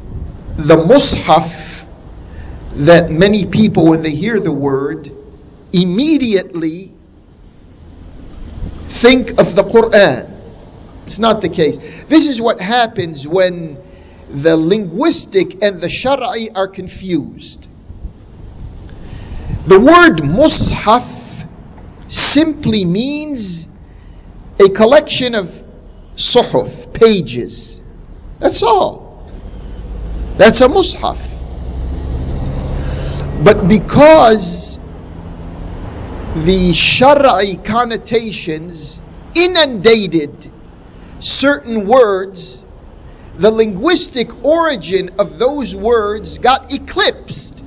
the 0.57 0.77
Mus'haf 0.77 1.85
that 2.77 3.11
many 3.11 3.47
people, 3.47 3.87
when 3.87 4.03
they 4.03 4.11
hear 4.11 4.39
the 4.39 4.53
word, 4.53 5.11
immediately 5.73 6.93
think 8.89 9.31
of 9.31 9.55
the 9.55 9.63
Quran. 9.63 10.31
It's 11.05 11.19
not 11.19 11.41
the 11.41 11.49
case. 11.49 12.05
This 12.05 12.29
is 12.29 12.41
what 12.41 12.61
happens 12.61 13.29
when 13.29 13.79
the 14.31 14.57
linguistic 14.57 15.63
and 15.63 15.81
the 15.81 15.89
shari 15.89 16.51
are 16.55 16.69
confused. 16.69 17.69
The 19.67 19.79
word 19.79 20.19
mushaf 20.19 21.47
simply 22.09 22.85
means 22.85 23.67
a 24.61 24.69
collection 24.69 25.35
of 25.35 25.47
suhuf, 26.15 26.93
pages. 26.95 27.83
That's 28.39 28.63
all. 28.63 29.04
That's 30.37 30.61
a 30.61 30.69
mushaf. 30.69 31.33
But 33.45 33.69
because 33.69 34.79
the 36.37 36.73
shari 36.73 37.57
connotations 37.57 39.03
inundated 39.35 40.51
certain 41.19 41.87
words, 41.87 42.65
the 43.37 43.51
linguistic 43.51 44.45
origin 44.45 45.11
of 45.19 45.39
those 45.39 45.75
words 45.75 46.39
got 46.39 46.73
eclipsed 46.73 47.65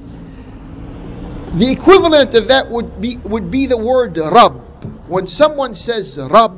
the 1.58 1.72
equivalent 1.72 2.36
of 2.36 2.50
that 2.50 2.70
would 2.70 3.02
be, 3.02 3.18
would 3.24 3.50
be 3.50 3.66
the 3.66 3.78
word 3.78 4.18
Rabb. 4.18 4.62
When 5.08 5.26
someone 5.26 5.74
says 5.74 6.20
Rabb, 6.22 6.54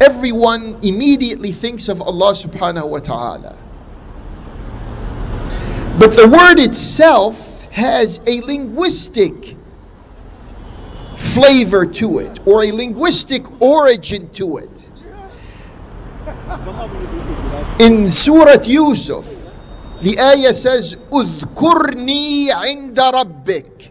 everyone 0.00 0.78
immediately 0.82 1.50
thinks 1.50 1.88
of 1.88 2.00
Allah 2.00 2.32
subhanahu 2.34 2.88
wa 2.88 2.98
ta'ala. 2.98 3.58
But 5.98 6.12
the 6.14 6.28
word 6.28 6.58
itself 6.58 7.62
has 7.72 8.20
a 8.26 8.40
linguistic 8.42 9.56
flavor 11.16 11.86
to 11.86 12.18
it, 12.18 12.46
or 12.46 12.64
a 12.64 12.72
linguistic 12.72 13.62
origin 13.62 14.28
to 14.30 14.58
it. 14.58 14.90
In 17.80 18.08
Surah 18.08 18.62
Yusuf, 18.62 19.26
the 20.02 20.18
ayah 20.20 20.52
says, 20.52 20.96
Udhkurni 21.10 22.48
rabbik. 22.48 23.90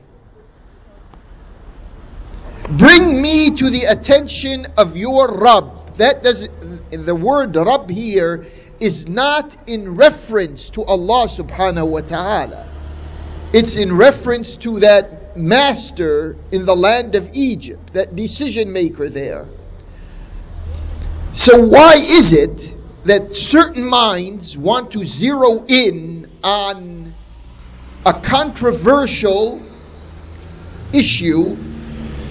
Bring 2.69 3.21
me 3.21 3.51
to 3.51 3.69
the 3.69 3.85
attention 3.89 4.67
of 4.77 4.95
your 4.97 5.35
Rabb. 5.37 5.95
That 5.95 6.23
does 6.23 6.49
the 6.91 7.15
word 7.15 7.55
Rabb 7.55 7.89
here 7.89 8.45
is 8.79 9.07
not 9.07 9.57
in 9.67 9.95
reference 9.95 10.69
to 10.71 10.83
Allah 10.83 11.27
subhanahu 11.27 11.87
wa 11.87 12.01
ta'ala. 12.01 12.67
It's 13.53 13.75
in 13.75 13.95
reference 13.95 14.57
to 14.57 14.79
that 14.81 15.37
master 15.37 16.35
in 16.51 16.65
the 16.65 16.75
land 16.75 17.15
of 17.15 17.29
Egypt, 17.33 17.93
that 17.93 18.15
decision 18.15 18.73
maker 18.73 19.09
there. 19.09 19.47
So 21.33 21.65
why 21.65 21.93
is 21.93 22.33
it 22.33 22.75
that 23.05 23.33
certain 23.33 23.87
minds 23.87 24.57
want 24.57 24.91
to 24.91 25.05
zero 25.05 25.63
in 25.67 26.29
on 26.43 27.13
a 28.05 28.13
controversial 28.13 29.61
issue 30.93 31.55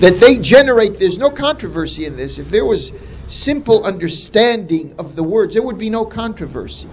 that 0.01 0.19
they 0.21 0.39
generate. 0.39 0.95
There's 0.95 1.19
no 1.19 1.31
controversy 1.31 2.07
in 2.07 2.17
this. 2.17 2.39
If 2.39 2.51
there 2.51 2.65
was 2.65 2.93
simple 3.27 3.85
understanding 3.85 4.95
of 4.99 5.17
the 5.17 5.23
words, 5.23 5.55
there 5.55 5.63
would 5.63 5.79
be 5.79 5.91
no 5.91 6.05
controversy. 6.05 6.89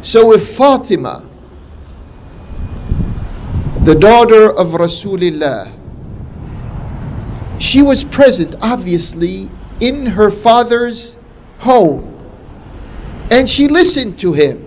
So 0.00 0.32
if 0.32 0.56
Fatima, 0.56 1.28
the 3.84 3.94
daughter 3.94 4.50
of 4.50 4.68
Rasulullah, 4.68 5.72
she 7.60 7.82
was 7.82 8.04
present, 8.04 8.54
obviously, 8.60 9.50
in 9.80 10.06
her 10.06 10.30
father's 10.30 11.16
home 11.58 12.18
and 13.30 13.48
she 13.48 13.68
listened 13.68 14.20
to 14.20 14.32
him. 14.32 14.64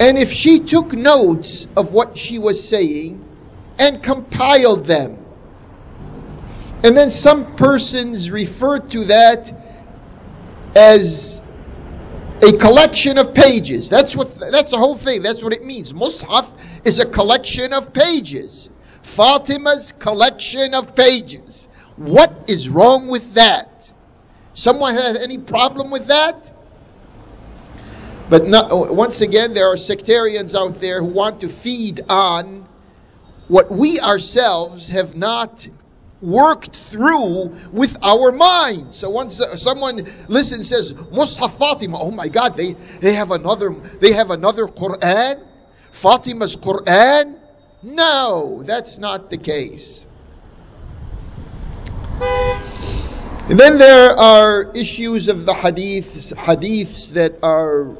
And 0.00 0.18
if 0.18 0.32
she 0.32 0.60
took 0.60 0.92
notes 0.92 1.66
of 1.76 1.92
what 1.92 2.16
she 2.16 2.38
was 2.38 2.66
saying 2.66 3.24
and 3.78 4.02
compiled 4.02 4.86
them, 4.86 5.18
and 6.82 6.96
then 6.96 7.10
some 7.10 7.54
persons 7.56 8.30
refer 8.30 8.78
to 8.78 9.04
that 9.04 9.52
as 10.74 11.42
a 12.42 12.52
collection 12.52 13.18
of 13.18 13.34
pages. 13.34 13.88
That's 13.88 14.16
what 14.16 14.34
that's 14.50 14.72
the 14.72 14.78
whole 14.78 14.96
thing. 14.96 15.22
That's 15.22 15.42
what 15.42 15.52
it 15.52 15.64
means. 15.64 15.92
Mus'haf 15.92 16.52
is 16.84 16.98
a 16.98 17.06
collection 17.06 17.72
of 17.72 17.92
pages. 17.92 18.70
Fatima's 19.02 19.92
collection 19.92 20.74
of 20.74 20.94
pages. 20.94 21.68
What 21.96 22.44
is 22.48 22.68
wrong 22.68 23.08
with 23.08 23.34
that? 23.34 23.92
Someone 24.54 24.94
has 24.94 25.20
any 25.20 25.38
problem 25.38 25.90
with 25.90 26.08
that? 26.08 26.52
But 28.28 28.46
not, 28.46 28.68
oh, 28.70 28.92
once 28.92 29.20
again, 29.20 29.52
there 29.52 29.72
are 29.72 29.76
sectarians 29.76 30.54
out 30.54 30.76
there 30.76 31.00
who 31.00 31.08
want 31.08 31.40
to 31.40 31.48
feed 31.48 32.00
on 32.08 32.66
what 33.48 33.70
we 33.70 34.00
ourselves 34.00 34.88
have 34.88 35.16
not 35.16 35.68
worked 36.22 36.76
through 36.76 37.54
with 37.72 37.98
our 38.02 38.32
minds. 38.32 38.96
So 38.96 39.10
once 39.10 39.40
uh, 39.40 39.56
someone 39.56 40.06
listens 40.28 40.68
says 40.68 40.94
Mus'haf 40.94 41.58
Fatima, 41.58 41.98
oh 42.00 42.12
my 42.12 42.28
God, 42.28 42.56
they, 42.56 42.72
they 43.00 43.14
have 43.14 43.30
another 43.30 43.70
they 43.70 44.12
have 44.12 44.30
another 44.30 44.66
Quran, 44.66 45.44
Fatima's 45.90 46.56
Quran. 46.56 47.38
No, 47.82 48.62
that's 48.62 48.98
not 48.98 49.28
the 49.30 49.38
case. 49.38 50.06
And 53.48 53.58
then 53.58 53.76
there 53.76 54.12
are 54.12 54.70
issues 54.72 55.28
of 55.28 55.44
the 55.44 55.52
hadiths, 55.52 56.32
hadiths 56.32 57.14
that 57.14 57.42
are 57.42 57.96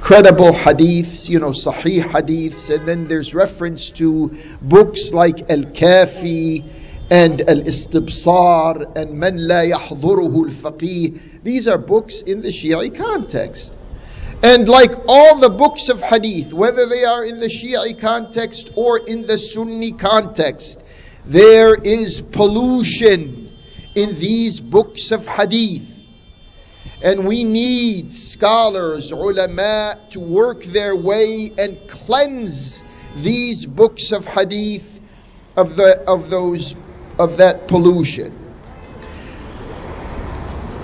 credible 0.00 0.52
hadiths, 0.52 1.28
you 1.28 1.38
know, 1.38 1.50
sahih 1.50 2.00
hadiths, 2.00 2.74
and 2.74 2.86
then 2.86 3.04
there's 3.04 3.34
reference 3.34 3.90
to 3.92 4.36
books 4.62 5.12
like 5.12 5.50
Al 5.50 5.64
Kafi 5.64 6.64
and 7.10 7.40
Al 7.40 7.60
Istibsar 7.60 8.96
and 8.96 9.18
Man 9.18 9.36
La 9.48 9.62
Yahduruhu 9.62 10.44
Al 10.44 10.72
Faqih. 10.72 11.42
These 11.42 11.68
are 11.68 11.78
books 11.78 12.22
in 12.22 12.42
the 12.42 12.48
Shia 12.48 12.94
context. 12.96 13.76
And 14.42 14.68
like 14.68 14.92
all 15.08 15.38
the 15.38 15.48
books 15.48 15.88
of 15.88 16.02
hadith, 16.02 16.52
whether 16.52 16.86
they 16.86 17.04
are 17.04 17.24
in 17.24 17.40
the 17.40 17.46
Shia 17.46 17.98
context 17.98 18.70
or 18.74 18.98
in 18.98 19.22
the 19.22 19.38
Sunni 19.38 19.92
context, 19.92 20.82
there 21.24 21.74
is 21.74 22.22
pollution 22.22 23.50
in 23.94 24.14
these 24.18 24.60
books 24.60 25.10
of 25.10 25.26
hadith. 25.26 25.95
And 27.06 27.24
we 27.24 27.44
need 27.44 28.12
scholars, 28.12 29.12
ulama, 29.12 29.96
to 30.10 30.18
work 30.18 30.64
their 30.64 30.96
way 30.96 31.52
and 31.56 31.78
cleanse 31.86 32.84
these 33.14 33.64
books 33.64 34.10
of 34.10 34.26
hadith 34.26 35.00
of 35.56 35.76
the 35.76 36.00
of 36.08 36.30
those 36.30 36.74
of 37.16 37.36
that 37.36 37.68
pollution. 37.68 38.36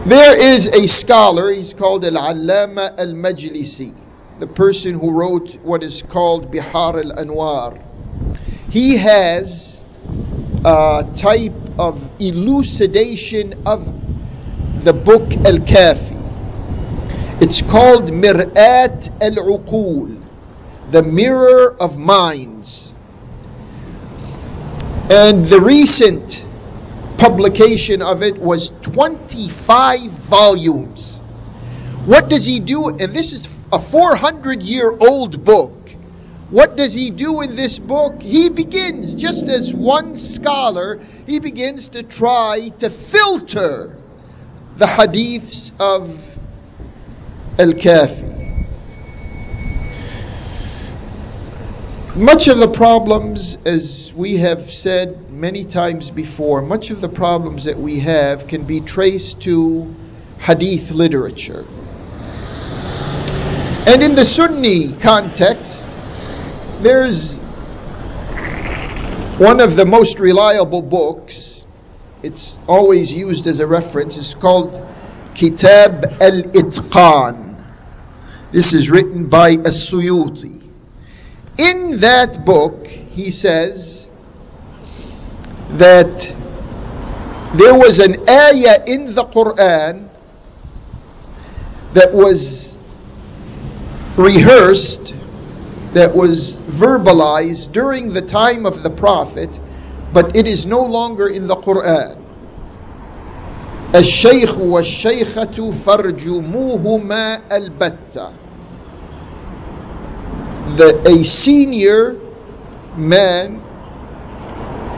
There 0.07 0.55
is 0.55 0.69
a 0.69 0.87
scholar, 0.87 1.51
he's 1.51 1.75
called 1.75 2.05
Al-Allama 2.05 3.01
Al-Majlisi, 3.01 4.01
the 4.39 4.47
person 4.47 4.95
who 4.95 5.11
wrote 5.11 5.57
what 5.57 5.83
is 5.83 6.03
called 6.03 6.53
Bihar 6.53 7.05
Al-Anwar. 7.05 7.83
He 8.71 8.97
has 8.97 9.85
a 10.65 11.05
type 11.17 11.81
of 11.81 12.01
elucidation 12.21 13.67
of 13.67 14.03
the 14.83 14.93
book 14.93 15.33
Al-Kafi. 15.47 16.19
It's 17.41 17.63
called 17.63 18.11
Mir'at 18.11 19.23
Al-Uqul, 19.23 20.21
the 20.91 21.03
mirror 21.05 21.77
of 21.81 21.99
minds. 21.99 22.93
And 25.09 25.45
the 25.45 25.61
recent 25.61 26.49
publication 27.17 28.03
of 28.03 28.25
it 28.25 28.39
was 28.39 28.71
25 28.83 30.11
volumes. 30.11 31.21
What 32.07 32.29
does 32.29 32.45
he 32.45 32.59
do? 32.59 32.89
And 32.89 33.15
this 33.15 33.33
is 33.33 33.65
a 33.73 33.79
400 33.79 34.63
year 34.63 34.91
old 34.91 35.45
book. 35.45 35.91
What 36.51 36.77
does 36.77 36.93
he 36.93 37.11
do 37.11 37.41
in 37.43 37.55
this 37.55 37.79
book? 37.79 38.21
He 38.21 38.51
begins, 38.51 39.15
just 39.15 39.45
as 39.45 39.73
one 39.73 40.17
scholar, 40.17 41.01
he 41.27 41.39
begins 41.39 41.91
to 41.91 42.03
try 42.03 42.69
to 42.81 42.91
filter 42.91 43.97
the 44.83 44.89
hadiths 44.89 45.71
of 45.79 46.37
Al 47.57 47.73
Kafi. 47.73 48.67
Much 52.17 52.49
of 52.49 52.59
the 52.59 52.67
problems, 52.67 53.59
as 53.65 54.13
we 54.13 54.39
have 54.39 54.69
said 54.69 55.31
many 55.31 55.65
times 55.65 56.11
before, 56.11 56.63
much 56.63 56.91
of 56.91 57.01
the 57.01 57.09
problems 57.09 57.67
that 57.67 57.79
we 57.79 58.01
have 58.01 58.49
can 58.49 58.65
be 58.65 58.81
traced 58.81 59.43
to 59.43 59.95
hadith 60.41 60.91
literature. 60.91 61.65
And 63.87 64.03
in 64.03 64.17
the 64.17 64.25
Sunni 64.25 64.95
context, 64.95 65.87
there's 66.81 67.37
one 69.39 69.61
of 69.61 69.77
the 69.77 69.87
most 69.87 70.19
reliable 70.19 70.83
books, 70.83 71.67
it's 72.23 72.59
always 72.69 73.13
used 73.13 73.47
as 73.47 73.61
a 73.61 73.67
reference, 73.67 74.17
it's 74.17 74.35
called 74.35 74.75
Kitab 75.35 76.05
al 76.21 76.43
Itqan. 76.43 77.65
This 78.53 78.75
is 78.75 78.91
written 78.91 79.29
by 79.29 79.51
As-Suyuti. 79.53 80.69
In 81.59 81.99
that 82.01 82.45
book, 82.45 82.87
he 82.87 83.31
says 83.31 84.11
that 85.73 86.35
there 87.55 87.75
was 87.75 87.99
an 87.99 88.29
ayah 88.29 88.85
in 88.87 89.15
the 89.15 89.25
Quran 89.25 90.09
that 91.95 92.13
was 92.13 92.79
rehearsed, 94.17 95.15
that 95.93 96.15
was 96.15 96.59
verbalized 96.61 97.73
during 97.73 98.13
the 98.13 98.23
time 98.23 98.65
of 98.65 98.83
the 98.83 98.91
Prophet, 98.91 99.61
but 100.14 100.36
it 100.36 100.48
is 100.48 100.66
no 100.66 100.84
longer 100.84 101.28
in 101.28 101.48
the 101.48 101.56
Quran. 101.56 102.24
الشيخ 103.96 104.58
والشيخة 104.58 105.72
فرجموهما 105.72 107.40
البتة 107.52 108.34
the, 110.76 111.02
a 111.08 111.24
senior 111.24 112.20
man, 112.98 113.62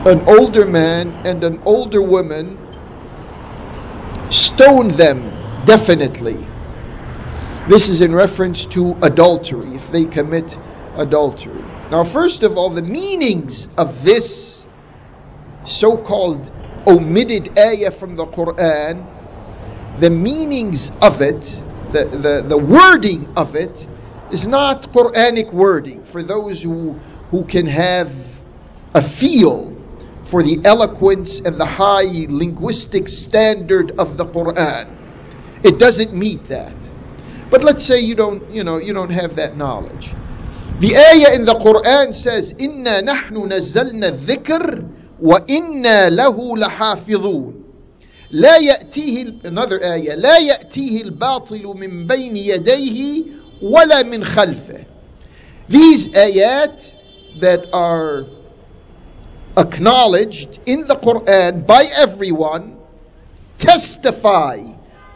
an 0.06 0.22
older 0.28 0.66
man, 0.66 1.14
and 1.26 1.44
an 1.44 1.62
older 1.66 2.02
woman 2.02 2.58
stone 4.30 4.88
them 4.90 5.22
definitely. 5.66 6.38
This 7.68 7.90
is 7.90 8.02
in 8.02 8.16
reference 8.16 8.66
to 8.68 8.98
adultery, 9.04 9.68
if 9.68 9.92
they 9.92 10.06
commit 10.06 10.58
adultery. 10.96 11.64
Now, 11.92 12.04
first 12.04 12.44
of 12.44 12.58
all, 12.58 12.72
the 12.72 12.82
meanings 12.82 13.70
of 13.78 14.04
this 14.04 14.68
so 15.65 15.97
called 15.97 16.51
omitted 16.87 17.59
ayah 17.59 17.91
from 17.91 18.17
the 18.17 18.27
Quran, 18.27 19.07
the 19.99 20.11
meanings 20.11 20.91
of 21.01 21.21
it, 21.21 21.63
the, 21.93 22.05
the, 22.05 22.45
the 22.47 22.59
wording 22.59 23.33
of 23.37 23.55
it, 23.55 23.87
is 24.31 24.47
not 24.47 24.83
Quranic 24.93 25.53
wording 25.53 26.03
for 26.03 26.23
those 26.23 26.63
who, 26.63 26.93
who 27.31 27.45
can 27.45 27.67
have 27.67 28.13
a 28.95 29.03
feel 29.03 29.75
for 30.25 30.43
the 30.43 30.59
eloquence 30.65 31.41
and 31.41 31.57
the 31.57 31.67
high 31.67 32.27
linguistic 32.29 33.09
standard 33.09 33.93
of 33.99 34.17
the 34.17 34.25
Quran. 34.25 34.97
It 35.63 35.79
doesn't 35.79 36.13
meet 36.13 36.45
that. 36.45 36.91
But 37.51 37.63
let's 37.63 37.85
say 37.85 38.01
you 38.01 38.15
don't, 38.15 38.51
you 38.51 38.65
know, 38.65 38.79
you 38.79 38.93
don't 38.93 39.11
have 39.11 39.37
that 39.37 39.57
knowledge. 39.57 40.13
The 40.81 40.97
ayah 40.97 41.37
in 41.37 41.45
the 41.45 41.55
Quran 41.55 42.13
says, 42.13 42.53
"Inna 42.59 43.03
nahnu 43.03 43.47
nazzalna 43.47 44.11
dhikr 44.11 44.91
inna 45.49 46.11
lahu 46.11 46.57
lahafidhun." 46.57 47.65
لا 48.31 48.57
يأتيه 48.57 49.45
another 49.45 49.79
ayah 49.83 50.15
لا 50.17 50.39
يأتيه 50.39 51.03
الباطل 51.03 51.63
من 51.63 52.07
بين 52.07 52.37
يديه 52.37 53.25
ولا 53.63 54.03
من 54.03 54.25
خلفه. 54.25 54.85
These 55.69 56.09
ayat 56.09 56.95
that 57.41 57.67
are 57.73 58.27
acknowledged 59.57 60.59
in 60.67 60.87
the 60.87 60.97
Quran 60.97 61.67
by 61.67 61.85
everyone 61.97 62.79
testify 63.59 64.59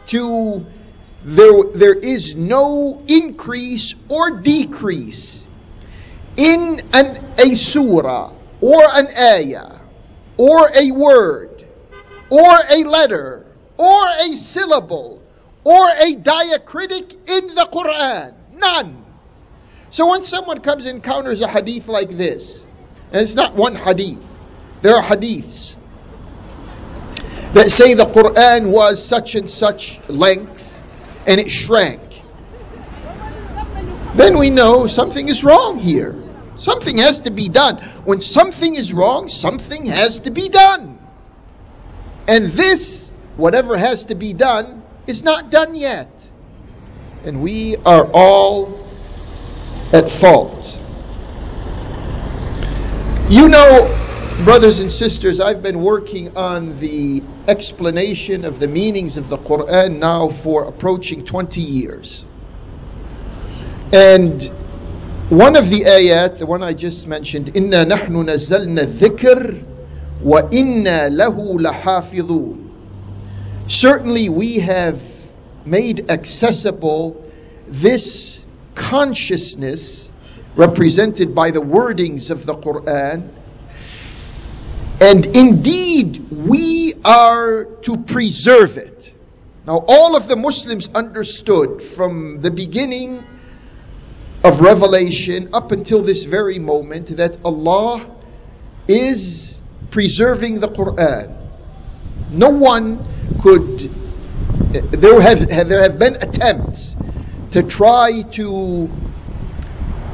to 0.07 0.65
there, 1.25 1.63
there 1.73 1.93
is 1.93 2.35
no 2.35 3.03
increase 3.07 3.95
or 4.07 4.31
decrease 4.39 5.47
in 6.37 6.81
an, 6.93 7.05
a 7.37 7.55
surah 7.55 8.31
or 8.61 8.81
an 8.93 9.07
ayah 9.17 9.78
or 10.39 10.69
a 10.73 10.91
word 10.91 11.65
or 12.29 12.55
a 12.71 12.83
letter 12.83 13.45
or 13.77 14.07
a 14.21 14.27
syllable 14.27 15.21
or 15.65 15.89
a 15.89 16.15
diacritic 16.15 17.11
in 17.29 17.47
the 17.47 17.67
Quran. 17.71 18.33
None. 18.53 19.05
So 19.89 20.09
when 20.09 20.21
someone 20.21 20.61
comes 20.61 20.85
and 20.85 20.95
encounters 20.95 21.41
a 21.41 21.47
hadith 21.47 21.89
like 21.89 22.09
this, 22.09 22.65
and 23.11 23.21
it's 23.21 23.35
not 23.35 23.53
one 23.53 23.75
hadith, 23.75 24.41
there 24.81 24.95
are 24.95 25.03
hadiths 25.03 25.75
that 27.53 27.69
say 27.69 27.95
the 27.95 28.05
Quran 28.05 28.71
was 28.71 29.03
such 29.03 29.35
and 29.35 29.49
such 29.49 29.99
length 30.07 30.81
and 31.27 31.41
it 31.41 31.49
shrank. 31.49 32.01
Then 34.15 34.37
we 34.37 34.49
know 34.51 34.87
something 34.87 35.27
is 35.27 35.43
wrong 35.43 35.79
here. 35.79 36.18
Something 36.59 36.97
has 36.97 37.21
to 37.21 37.31
be 37.31 37.47
done. 37.47 37.77
When 38.03 38.19
something 38.19 38.75
is 38.75 38.91
wrong, 38.91 39.29
something 39.29 39.85
has 39.85 40.19
to 40.21 40.29
be 40.29 40.49
done. 40.49 40.99
And 42.27 42.45
this, 42.45 43.17
whatever 43.37 43.77
has 43.77 44.05
to 44.05 44.15
be 44.15 44.33
done, 44.33 44.83
is 45.07 45.23
not 45.23 45.51
done 45.51 45.73
yet. 45.73 46.11
And 47.23 47.41
we 47.41 47.77
are 47.85 48.05
all 48.11 48.85
at 49.93 50.11
fault. 50.11 50.81
You 53.29 53.47
know, 53.47 53.87
brothers 54.43 54.81
and 54.81 54.91
sisters, 54.91 55.39
I've 55.39 55.63
been 55.63 55.81
working 55.81 56.35
on 56.35 56.77
the 56.79 57.23
explanation 57.47 58.43
of 58.43 58.59
the 58.59 58.67
meanings 58.67 59.15
of 59.15 59.29
the 59.29 59.37
Quran 59.37 59.99
now 59.99 60.27
for 60.27 60.65
approaching 60.65 61.23
20 61.23 61.61
years. 61.61 62.25
And 63.93 64.51
one 65.28 65.56
of 65.56 65.70
the 65.70 65.80
ayat, 65.80 66.38
the 66.38 66.46
one 66.46 66.62
I 66.62 66.74
just 66.74 67.08
mentioned, 67.08 67.54
إِنَّا 67.54 67.90
نَحْنُ 67.90 68.08
نَزَّلْنَا 68.08 68.84
الذِّكْرِ 68.84 69.64
وَإِنَّا 70.22 71.08
لَهُ 71.10 71.58
لَحَافِظُونَ 71.58 72.70
Certainly 73.66 74.28
we 74.28 74.58
have 74.60 75.00
made 75.64 76.10
accessible 76.10 77.24
this 77.66 78.44
consciousness 78.74 80.10
represented 80.56 81.34
by 81.34 81.50
the 81.50 81.60
wordings 81.60 82.30
of 82.30 82.46
the 82.46 82.54
Quran. 82.54 83.28
And 85.00 85.26
indeed, 85.26 86.30
we 86.30 86.92
are 87.04 87.64
to 87.64 87.96
preserve 87.96 88.76
it. 88.76 89.14
Now, 89.66 89.84
all 89.88 90.16
of 90.16 90.28
the 90.28 90.36
Muslims 90.36 90.88
understood 90.94 91.82
from 91.82 92.40
the 92.40 92.50
beginning 92.50 93.24
of 94.43 94.61
Revelation 94.61 95.49
up 95.53 95.71
until 95.71 96.01
this 96.01 96.23
very 96.23 96.59
moment 96.59 97.17
that 97.17 97.37
Allah 97.43 98.05
is 98.87 99.61
preserving 99.91 100.59
the 100.59 100.67
Quran. 100.67 101.35
No 102.31 102.49
one 102.49 103.03
could, 103.41 103.79
there 104.91 105.19
have, 105.19 105.47
there 105.67 105.81
have 105.81 105.99
been 105.99 106.15
attempts 106.15 106.95
to 107.51 107.63
try 107.63 108.21
to 108.33 108.89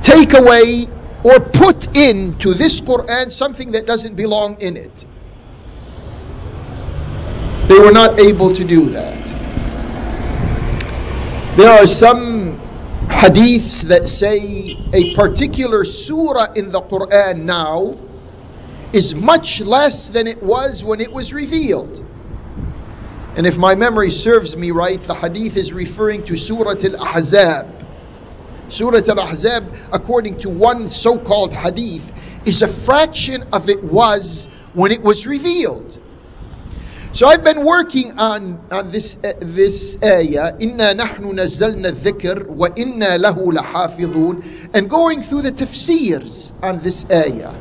take 0.01 0.33
away 0.33 0.85
or 1.23 1.39
put 1.39 1.95
into 1.97 2.53
this 2.53 2.81
Quran 2.81 3.29
something 3.29 3.71
that 3.73 3.85
doesn't 3.85 4.15
belong 4.15 4.61
in 4.61 4.77
it. 4.77 5.05
They 7.67 7.79
were 7.79 7.91
not 7.91 8.19
able 8.19 8.53
to 8.53 8.63
do 8.63 8.85
that. 8.85 9.25
There 11.57 11.69
are 11.69 11.87
some 11.87 12.59
hadiths 13.07 13.87
that 13.87 14.07
say 14.07 14.77
a 14.93 15.13
particular 15.15 15.83
surah 15.83 16.53
in 16.55 16.71
the 16.71 16.81
Quran 16.81 17.43
now 17.45 17.97
is 18.93 19.15
much 19.15 19.61
less 19.61 20.09
than 20.09 20.27
it 20.27 20.41
was 20.41 20.83
when 20.83 21.01
it 21.01 21.11
was 21.11 21.33
revealed. 21.33 22.01
And 23.37 23.45
if 23.45 23.57
my 23.57 23.75
memory 23.75 24.11
serves 24.11 24.55
me 24.55 24.71
right, 24.71 24.99
the 24.99 25.13
hadith 25.13 25.57
is 25.57 25.73
referring 25.73 26.23
to 26.25 26.37
Surah 26.37 26.71
Al 26.71 27.07
Ahzab. 27.07 27.83
Surah 28.69 29.01
Al 29.09 29.19
Ahzab, 29.19 29.75
according 29.91 30.37
to 30.37 30.49
one 30.49 30.87
so 30.87 31.19
called 31.19 31.53
hadith, 31.53 32.47
is 32.47 32.61
a 32.61 32.67
fraction 32.67 33.43
of 33.51 33.69
it 33.69 33.83
was 33.83 34.47
when 34.73 34.91
it 34.91 35.03
was 35.03 35.27
revealed. 35.27 35.99
So 37.15 37.27
I've 37.27 37.45
been 37.45 37.63
working 37.63 38.19
on, 38.19 38.67
on 38.71 38.91
this 38.91 39.17
uh, 39.23 39.31
this 39.39 39.97
ayah, 40.03 40.57
Inna 40.59 40.93
nahnu 40.93 41.31
nazzalna 41.31 41.93
dhikr 41.93 42.45
wa 42.45 42.67
inna 42.75 43.17
lahu 43.17 43.53
lahafidhun, 43.53 44.43
and 44.73 44.89
going 44.89 45.21
through 45.21 45.43
the 45.43 45.53
tafsirs 45.53 46.53
on 46.61 46.79
this 46.79 47.05
ayah. 47.09 47.55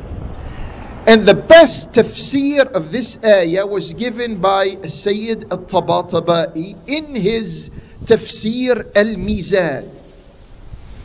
And 1.07 1.23
the 1.23 1.35
best 1.35 1.93
tafsir 1.93 2.69
of 2.69 2.91
this 2.91 3.17
ayah 3.23 3.65
was 3.65 3.93
given 3.93 4.41
by 4.41 4.67
Sayyid 4.67 5.45
al-Tabatabai 5.49 6.89
in 6.89 7.15
his 7.15 7.71
tafsir 8.03 8.91
al-Mizan. 8.93 9.89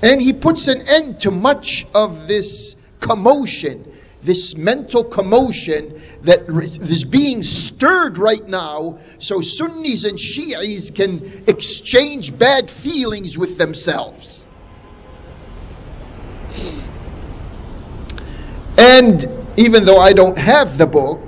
And 0.02 0.20
he 0.20 0.32
puts 0.32 0.66
an 0.66 0.82
end 0.88 1.20
to 1.20 1.30
much 1.30 1.86
of 1.94 2.26
this 2.26 2.74
commotion, 2.98 3.84
this 4.22 4.56
mental 4.56 5.04
commotion 5.04 5.98
that 6.22 6.48
is 6.48 7.04
being 7.04 7.42
stirred 7.42 8.18
right 8.18 8.46
now 8.46 8.98
so 9.18 9.40
Sunnis 9.40 10.04
and 10.04 10.18
Shi'is 10.18 10.94
can 10.94 11.44
exchange 11.46 12.36
bad 12.36 12.70
feelings 12.70 13.38
with 13.38 13.56
themselves. 13.56 14.46
And 18.76 19.26
even 19.56 19.84
though 19.84 19.98
I 19.98 20.12
don't 20.12 20.38
have 20.38 20.78
the 20.78 20.86
book, 20.86 21.20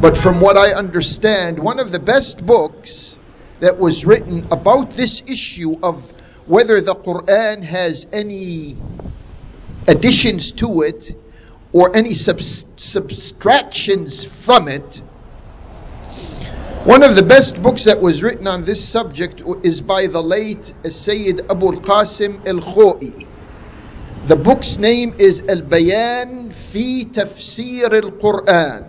but 0.00 0.16
from 0.16 0.40
what 0.40 0.56
I 0.56 0.72
understand, 0.72 1.58
one 1.58 1.78
of 1.78 1.90
the 1.90 1.98
best 1.98 2.44
books 2.44 3.18
that 3.60 3.78
was 3.78 4.04
written 4.04 4.46
about 4.50 4.90
this 4.90 5.22
issue 5.22 5.78
of 5.82 6.10
whether 6.46 6.80
the 6.80 6.94
Quran 6.94 7.62
has 7.62 8.06
any 8.12 8.76
additions 9.86 10.52
to 10.52 10.82
it 10.82 11.14
or 11.74 11.94
any 11.94 12.14
subtractions 12.14 14.24
from 14.24 14.68
it. 14.68 15.02
One 16.84 17.02
of 17.02 17.16
the 17.16 17.24
best 17.24 17.60
books 17.60 17.84
that 17.84 18.00
was 18.00 18.22
written 18.22 18.46
on 18.46 18.62
this 18.62 18.88
subject 18.88 19.42
is 19.64 19.80
by 19.80 20.06
the 20.06 20.22
late 20.22 20.72
Sayyid 20.84 21.50
Abu 21.50 21.74
al-Qasim 21.74 22.46
al-Khoi. 22.46 23.26
The 24.28 24.36
book's 24.36 24.78
name 24.78 25.16
is 25.18 25.42
Al-Bayan 25.48 26.52
fi 26.52 27.06
Tafsir 27.06 27.92
al-Quran. 27.92 28.88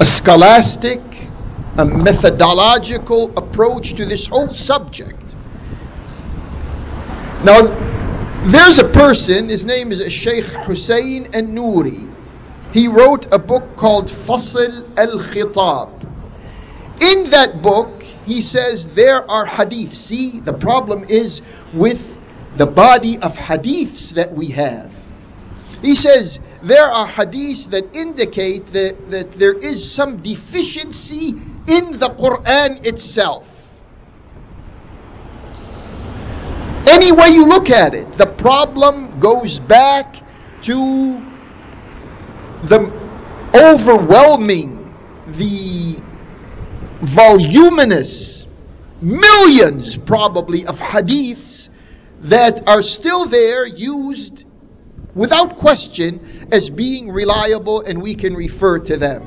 A 0.00 0.04
scholastic, 0.04 1.00
a 1.78 1.84
methodological 1.84 3.38
approach 3.38 3.94
to 3.94 4.04
this 4.04 4.26
whole 4.26 4.48
subject. 4.48 5.36
Now, 7.44 7.89
there's 8.44 8.78
a 8.78 8.88
person, 8.88 9.48
his 9.48 9.66
name 9.66 9.92
is 9.92 10.12
Sheikh 10.12 10.44
Hussein 10.44 11.26
al-Nuri. 11.34 12.10
He 12.72 12.88
wrote 12.88 13.32
a 13.32 13.38
book 13.38 13.76
called 13.76 14.06
Fasl 14.06 14.98
al-Khitab. 14.98 16.02
In 17.02 17.24
that 17.30 17.60
book, 17.62 18.02
he 18.02 18.40
says 18.40 18.88
there 18.94 19.30
are 19.30 19.44
hadiths. 19.44 19.94
See, 19.94 20.40
the 20.40 20.52
problem 20.52 21.04
is 21.08 21.42
with 21.74 22.18
the 22.56 22.66
body 22.66 23.18
of 23.18 23.36
hadiths 23.36 24.14
that 24.14 24.32
we 24.32 24.48
have. 24.48 24.92
He 25.82 25.94
says 25.94 26.40
there 26.62 26.84
are 26.84 27.06
hadiths 27.06 27.70
that 27.70 27.96
indicate 27.96 28.66
that, 28.66 29.10
that 29.10 29.32
there 29.32 29.54
is 29.56 29.92
some 29.92 30.18
deficiency 30.18 31.28
in 31.28 31.98
the 31.98 32.14
Quran 32.18 32.86
itself. 32.86 33.59
Any 36.90 37.12
way 37.12 37.28
you 37.28 37.46
look 37.46 37.70
at 37.70 37.94
it, 37.94 38.14
the 38.14 38.26
problem 38.26 39.20
goes 39.20 39.60
back 39.60 40.16
to 40.62 41.22
the 42.64 42.92
overwhelming, 43.54 44.92
the 45.28 46.02
voluminous, 47.00 48.44
millions 49.00 49.96
probably 49.96 50.66
of 50.66 50.80
hadiths 50.80 51.68
that 52.22 52.68
are 52.68 52.82
still 52.82 53.24
there, 53.26 53.64
used 53.66 54.44
without 55.14 55.56
question 55.56 56.20
as 56.50 56.70
being 56.70 57.12
reliable, 57.12 57.82
and 57.82 58.02
we 58.02 58.16
can 58.16 58.34
refer 58.34 58.80
to 58.80 58.96
them. 58.96 59.22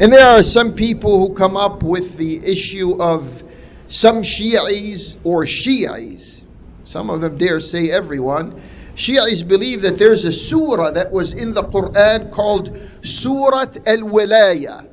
And 0.00 0.12
there 0.12 0.26
are 0.26 0.42
some 0.42 0.74
people 0.74 1.20
who 1.20 1.34
come 1.34 1.56
up 1.56 1.84
with 1.84 2.16
the 2.16 2.44
issue 2.44 3.00
of 3.00 3.44
some 3.92 4.22
Shi'is 4.22 5.18
or 5.22 5.44
Shi'is, 5.44 6.42
some 6.86 7.10
of 7.10 7.20
them 7.20 7.36
dare 7.36 7.60
say 7.60 7.90
everyone, 7.90 8.58
Shi'is 8.94 9.46
believe 9.46 9.82
that 9.82 9.96
there's 9.98 10.24
a 10.24 10.32
surah 10.32 10.92
that 10.92 11.12
was 11.12 11.34
in 11.34 11.52
the 11.52 11.62
Quran 11.62 12.30
called 12.30 12.74
Surat 13.02 13.86
al 13.86 13.98
Wilaya. 13.98 14.88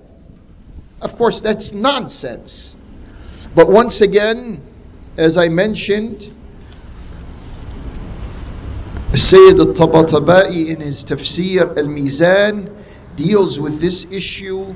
Of 1.02 1.16
course, 1.16 1.40
that's 1.40 1.72
nonsense. 1.72 2.76
But 3.56 3.70
once 3.70 4.02
again, 4.02 4.62
as 5.16 5.38
I 5.38 5.48
mentioned, 5.48 6.22
Sayyid 9.14 9.60
al-Tabatabai 9.60 10.68
in 10.68 10.82
his 10.82 11.06
Tafsir 11.06 11.78
al-Mizan 11.78 12.70
deals 13.16 13.62
with 13.62 13.80
this 13.80 14.06
issue 14.12 14.76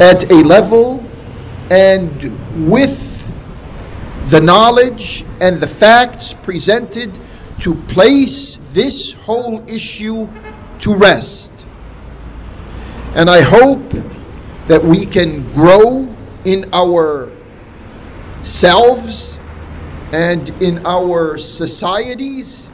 at 0.00 0.32
a 0.32 0.34
level 0.34 1.03
and 1.70 2.70
with 2.70 3.30
the 4.30 4.40
knowledge 4.40 5.24
and 5.40 5.60
the 5.60 5.66
facts 5.66 6.32
presented 6.32 7.18
to 7.60 7.74
place 7.74 8.58
this 8.72 9.12
whole 9.12 9.62
issue 9.68 10.28
to 10.80 10.94
rest. 10.94 11.66
And 13.14 13.30
I 13.30 13.40
hope 13.40 13.90
that 14.66 14.82
we 14.82 15.06
can 15.06 15.52
grow 15.52 16.14
in 16.44 16.66
our 16.72 17.30
selves 18.42 19.38
and 20.12 20.48
in 20.62 20.86
our 20.86 21.38
societies, 21.38 22.70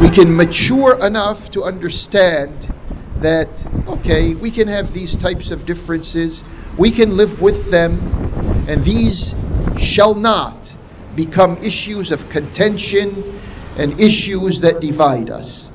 we 0.00 0.08
can 0.10 0.36
mature 0.36 1.04
enough 1.04 1.50
to 1.52 1.64
understand 1.64 2.72
that, 3.21 3.65
okay, 3.87 4.35
we 4.35 4.51
can 4.51 4.67
have 4.67 4.93
these 4.93 5.17
types 5.17 5.51
of 5.51 5.65
differences, 5.65 6.43
we 6.77 6.91
can 6.91 7.17
live 7.17 7.41
with 7.41 7.71
them, 7.71 7.91
and 8.67 8.83
these 8.83 9.33
shall 9.77 10.15
not 10.15 10.75
become 11.15 11.57
issues 11.57 12.11
of 12.11 12.29
contention 12.29 13.23
and 13.77 13.99
issues 13.99 14.61
that 14.61 14.81
divide 14.81 15.29
us. 15.29 15.69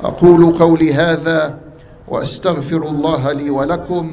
أقول 0.00 0.58
قولي 0.58 0.92
هذا 0.92 1.58
وأستغفر 2.08 2.88
الله 2.88 3.32
لي 3.32 3.50
ولكم 3.50 4.12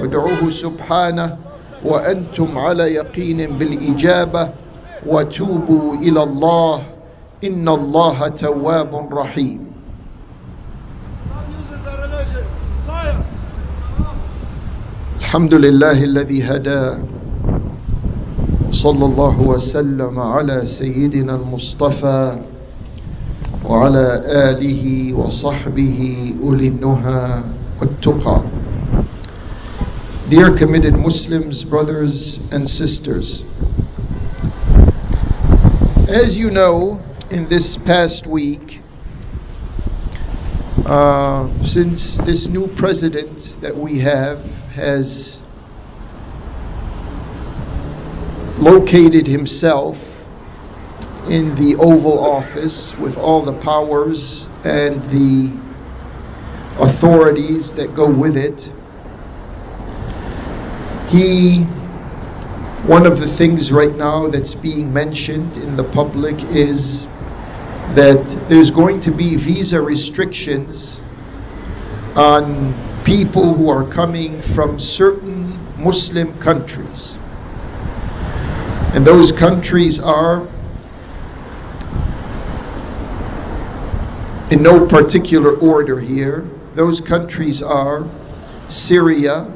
وادعوه 0.00 0.50
سبحانه 0.50 1.36
وانتم 1.84 2.58
على 2.58 2.94
يقين 2.94 3.58
بالاجابه 3.58 4.52
وتوبوا 5.06 5.94
الى 5.94 6.22
الله 6.22 6.82
ان 7.44 7.68
الله 7.68 8.28
تواب 8.28 9.14
رحيم 9.14 9.71
الحمد 15.23 15.53
لله 15.53 16.03
الذي 16.03 16.43
هدى 16.43 16.83
صلى 18.71 19.05
الله 19.05 19.41
وسلم 19.41 20.19
على 20.19 20.65
سيدنا 20.65 21.35
المصطفى 21.35 22.37
وعلى 23.65 24.07
آله 24.49 25.13
وصحبه 25.13 25.99
أولي 26.43 26.67
النهى 26.67 27.43
والتقى. 27.79 28.41
Dear 30.29 30.51
committed 30.57 30.95
Muslims, 30.99 31.63
brothers 31.63 32.37
and 32.51 32.69
sisters, 32.69 33.43
as 36.11 36.37
you 36.37 36.51
know, 36.51 36.99
in 37.31 37.47
this 37.47 37.77
past 37.77 38.27
week, 38.27 38.82
uh, 40.85 41.47
since 41.63 42.19
this 42.19 42.47
new 42.49 42.67
president 42.67 43.39
that 43.61 43.75
we 43.75 43.99
have 43.99 44.45
has 44.71 45.41
located 48.59 49.27
himself 49.27 50.27
in 51.29 51.55
the 51.55 51.75
Oval 51.79 52.19
Office 52.19 52.93
with 52.97 53.17
all 53.17 53.43
the 53.43 53.53
powers 53.53 54.47
and 54.65 55.09
the 55.09 55.61
authorities 56.81 57.73
that 57.73 57.93
go 57.93 58.09
with 58.09 58.35
it, 58.35 58.67
he 61.09 61.63
one 62.87 63.05
of 63.05 63.17
the 63.17 63.27
things 63.27 63.71
right 63.71 63.95
now 63.95 64.27
that's 64.27 64.55
being 64.55 64.91
mentioned 64.91 65.55
in 65.55 65.77
the 65.77 65.85
public 65.85 66.43
is 66.43 67.07
that 67.95 68.45
there's 68.49 68.71
going 68.71 68.99
to 69.01 69.11
be 69.11 69.35
visa 69.35 69.81
restrictions 69.81 70.99
on 72.15 72.73
people 73.03 73.53
who 73.53 73.69
are 73.69 73.85
coming 73.85 74.41
from 74.41 74.79
certain 74.79 75.59
Muslim 75.77 76.39
countries. 76.39 77.17
And 78.95 79.05
those 79.05 79.31
countries 79.31 79.99
are, 79.99 80.47
in 84.51 84.63
no 84.63 84.87
particular 84.87 85.55
order 85.55 85.99
here, 85.99 86.47
those 86.75 87.01
countries 87.01 87.61
are 87.61 88.07
Syria, 88.67 89.51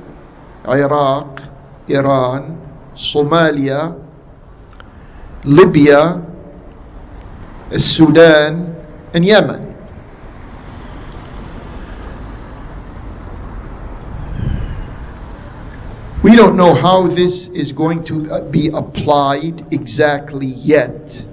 Iraq, 0.66 1.44
Iran, 1.88 2.92
Somalia, 2.94 4.04
Libya, 5.44 6.27
Sudan, 7.76 8.76
and 9.14 9.26
Yemen. 9.26 9.76
We 16.24 16.36
don't 16.36 16.58
know 16.58 16.74
how 16.74 17.08
this 17.08 17.48
is 17.48 17.72
going 17.72 18.04
to 18.06 18.32
uh, 18.32 18.42
be 18.42 18.70
applied 18.74 19.74
exactly 19.74 20.48
yet. 20.48 21.26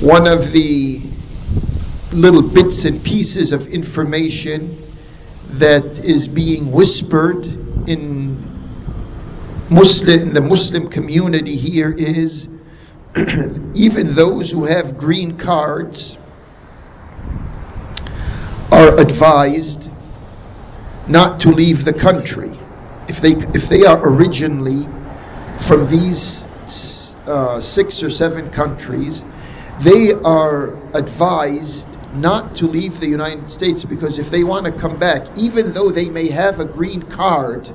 One 0.00 0.26
of 0.26 0.52
the 0.52 1.00
little 2.12 2.42
bits 2.42 2.84
and 2.84 3.02
pieces 3.02 3.52
of 3.52 3.68
information 3.68 4.76
that 5.58 5.98
is 5.98 6.28
being 6.28 6.72
whispered 6.72 7.46
in 7.88 8.36
Muslim 9.70 10.20
in 10.20 10.34
the 10.34 10.40
Muslim 10.40 10.88
community 10.88 11.56
here 11.56 11.92
is 11.92 12.48
even 13.74 14.14
those 14.14 14.50
who 14.50 14.64
have 14.64 14.96
green 14.96 15.36
cards 15.38 16.18
are 18.70 18.98
advised 18.98 19.90
not 21.08 21.40
to 21.40 21.50
leave 21.50 21.84
the 21.84 21.92
country 21.92 22.60
if 23.10 23.20
they 23.20 23.30
if 23.30 23.68
they 23.68 23.84
are 23.84 23.98
originally 24.02 24.86
from 25.58 25.84
these 25.84 26.46
uh, 27.26 27.60
six 27.60 28.02
or 28.02 28.10
seven 28.10 28.50
countries, 28.50 29.24
they 29.78 30.12
are 30.12 30.80
advised 30.94 32.14
not 32.14 32.56
to 32.56 32.66
leave 32.66 33.00
the 33.00 33.08
United 33.08 33.50
States 33.50 33.84
because 33.84 34.18
if 34.18 34.30
they 34.30 34.44
want 34.44 34.66
to 34.66 34.72
come 34.72 34.98
back, 34.98 35.22
even 35.36 35.72
though 35.72 35.90
they 35.90 36.08
may 36.08 36.28
have 36.28 36.60
a 36.60 36.64
green 36.64 37.02
card, 37.02 37.68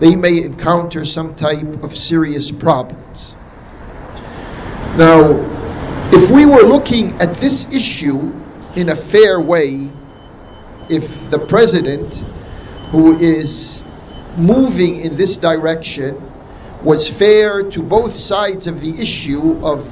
they 0.00 0.16
may 0.16 0.42
encounter 0.42 1.04
some 1.04 1.34
type 1.34 1.82
of 1.82 1.96
serious 1.96 2.52
problems. 2.52 3.36
Now, 4.96 5.40
if 6.12 6.30
we 6.30 6.44
were 6.44 6.62
looking 6.62 7.20
at 7.20 7.34
this 7.34 7.72
issue 7.72 8.32
in 8.76 8.90
a 8.90 8.96
fair 8.96 9.40
way, 9.40 9.90
if 10.90 11.30
the 11.30 11.38
president, 11.38 12.22
who 12.90 13.18
is 13.18 13.82
moving 14.36 15.00
in 15.00 15.16
this 15.16 15.38
direction 15.38 16.20
was 16.84 17.08
fair 17.08 17.62
to 17.62 17.82
both 17.82 18.16
sides 18.16 18.66
of 18.66 18.82
the 18.82 19.00
issue 19.00 19.64
of 19.64 19.86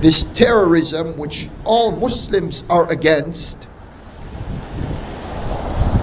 this 0.00 0.24
terrorism, 0.24 1.16
which 1.16 1.48
all 1.64 1.90
Muslims 1.90 2.62
are 2.70 2.88
against, 2.88 3.66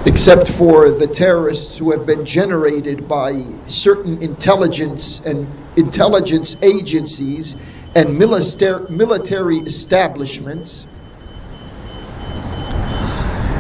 except 0.05 0.49
for 0.49 0.91
the 0.91 1.07
terrorists 1.07 1.77
who 1.77 1.91
have 1.91 2.05
been 2.05 2.25
generated 2.25 3.07
by 3.07 3.33
certain 3.67 4.21
intelligence 4.21 5.19
and 5.21 5.47
intelligence 5.77 6.55
agencies 6.61 7.55
and 7.95 8.17
military 8.17 9.57
establishments, 9.57 10.85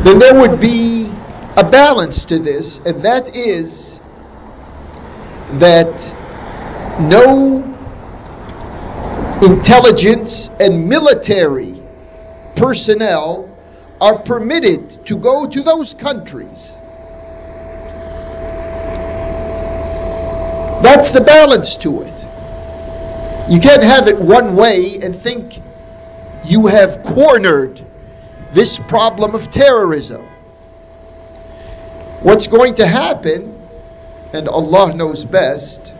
then 0.03 0.19
there 0.19 0.39
would 0.39 0.59
be 0.61 1.11
a 1.57 1.63
balance 1.69 2.25
to 2.25 2.37
this, 2.37 2.79
and 2.79 3.01
that 3.01 3.35
is 3.35 3.99
that 5.59 6.13
no 7.01 7.63
intelligence 9.41 10.49
and 10.59 10.87
military 10.87 11.81
personnel 12.55 13.44
are 14.01 14.19
permitted 14.19 14.89
to 15.05 15.17
go 15.17 15.45
to 15.47 15.61
those 15.61 15.93
countries. 15.93 16.77
That's 20.83 21.11
the 21.11 21.21
balance 21.21 21.77
to 21.77 22.01
it. 22.01 22.27
You 23.49 23.59
can't 23.59 23.83
have 23.83 24.07
it 24.07 24.17
one 24.17 24.55
way 24.55 24.97
and 25.01 25.15
think 25.15 25.59
you 26.43 26.67
have 26.67 27.03
cornered 27.03 27.83
this 28.51 28.77
problem 28.77 29.35
of 29.35 29.49
terrorism. 29.49 30.23
What's 32.21 32.47
going 32.47 32.75
to 32.75 32.87
happen 32.87 33.55
and 34.33 34.49
Allah 34.49 34.93
knows 34.93 35.25
best, 35.25 35.93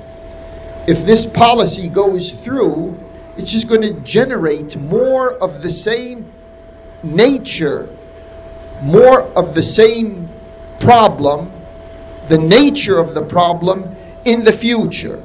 if 0.88 1.06
this 1.06 1.26
policy 1.26 1.90
goes 1.90 2.32
through, 2.32 3.00
it's 3.38 3.52
just 3.52 3.68
going 3.68 3.82
to 3.82 3.94
generate 4.02 4.78
more 4.78 5.32
of 5.34 5.62
the 5.62 5.70
same 5.70 6.32
nature, 7.06 7.90
more 8.82 9.24
of 9.38 9.54
the 9.54 9.64
same 9.64 10.30
problem, 10.80 11.52
the 12.28 12.38
nature 12.38 12.98
of 12.98 13.14
the 13.14 13.22
problem 13.24 13.96
in 14.26 14.44
the 14.44 14.52
future. 14.52 15.24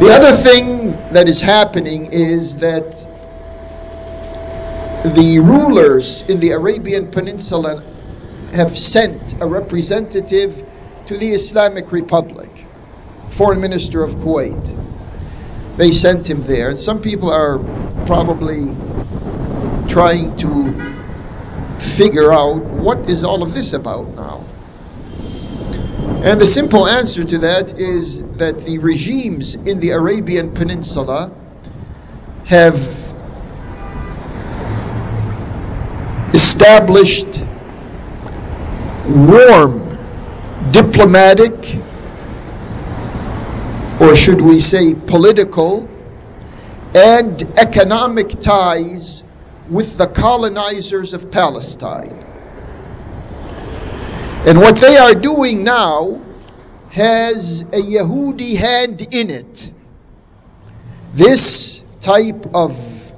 The 0.00 0.10
other 0.10 0.32
thing 0.32 0.90
that 1.12 1.28
is 1.28 1.40
happening 1.40 2.12
is 2.12 2.58
that 2.58 2.92
the 5.14 5.38
rulers 5.38 6.28
in 6.28 6.40
the 6.40 6.50
Arabian 6.50 7.10
Peninsula 7.10 7.82
have 8.52 8.76
sent 8.76 9.40
a 9.40 9.46
representative 9.46 10.68
to 11.06 11.16
the 11.16 11.28
Islamic 11.28 11.92
Republic, 11.92 12.66
foreign 13.28 13.60
minister 13.60 14.02
of 14.02 14.16
Kuwait. 14.16 14.76
They 15.76 15.90
sent 15.90 16.28
him 16.28 16.42
there. 16.42 16.70
And 16.70 16.78
some 16.78 17.00
people 17.00 17.30
are 17.30 17.58
probably 18.06 18.74
trying 19.88 20.36
to 20.38 20.72
figure 21.78 22.32
out 22.32 22.62
what 22.64 23.08
is 23.10 23.24
all 23.24 23.42
of 23.42 23.54
this 23.54 23.72
about 23.72 24.14
now. 24.16 24.44
And 26.24 26.40
the 26.40 26.46
simple 26.46 26.88
answer 26.88 27.24
to 27.24 27.38
that 27.38 27.78
is 27.78 28.24
that 28.36 28.60
the 28.60 28.78
regimes 28.78 29.54
in 29.54 29.80
the 29.80 29.90
Arabian 29.90 30.52
Peninsula 30.52 31.30
have 32.46 32.74
established 36.34 37.44
warm 39.08 39.96
diplomatic, 40.72 41.52
or 44.00 44.14
should 44.14 44.40
we 44.40 44.60
say 44.60 44.94
political, 44.94 45.88
and 46.94 47.42
economic 47.58 48.28
ties 48.40 49.24
with 49.68 49.98
the 49.98 50.06
colonizers 50.06 51.14
of 51.14 51.30
Palestine. 51.30 52.24
And 54.46 54.60
what 54.60 54.76
they 54.76 54.96
are 54.96 55.14
doing 55.14 55.64
now 55.64 56.22
has 56.90 57.62
a 57.62 57.82
Yehudi 57.82 58.56
hand 58.56 59.06
in 59.10 59.30
it. 59.30 59.72
This 61.12 61.84
type 62.00 62.54
of 62.54 63.12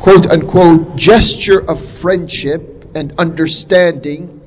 quote 0.00 0.26
unquote 0.26 0.96
gesture 0.96 1.60
of 1.60 1.82
friendship 1.82 2.92
and 2.94 3.18
understanding 3.18 4.40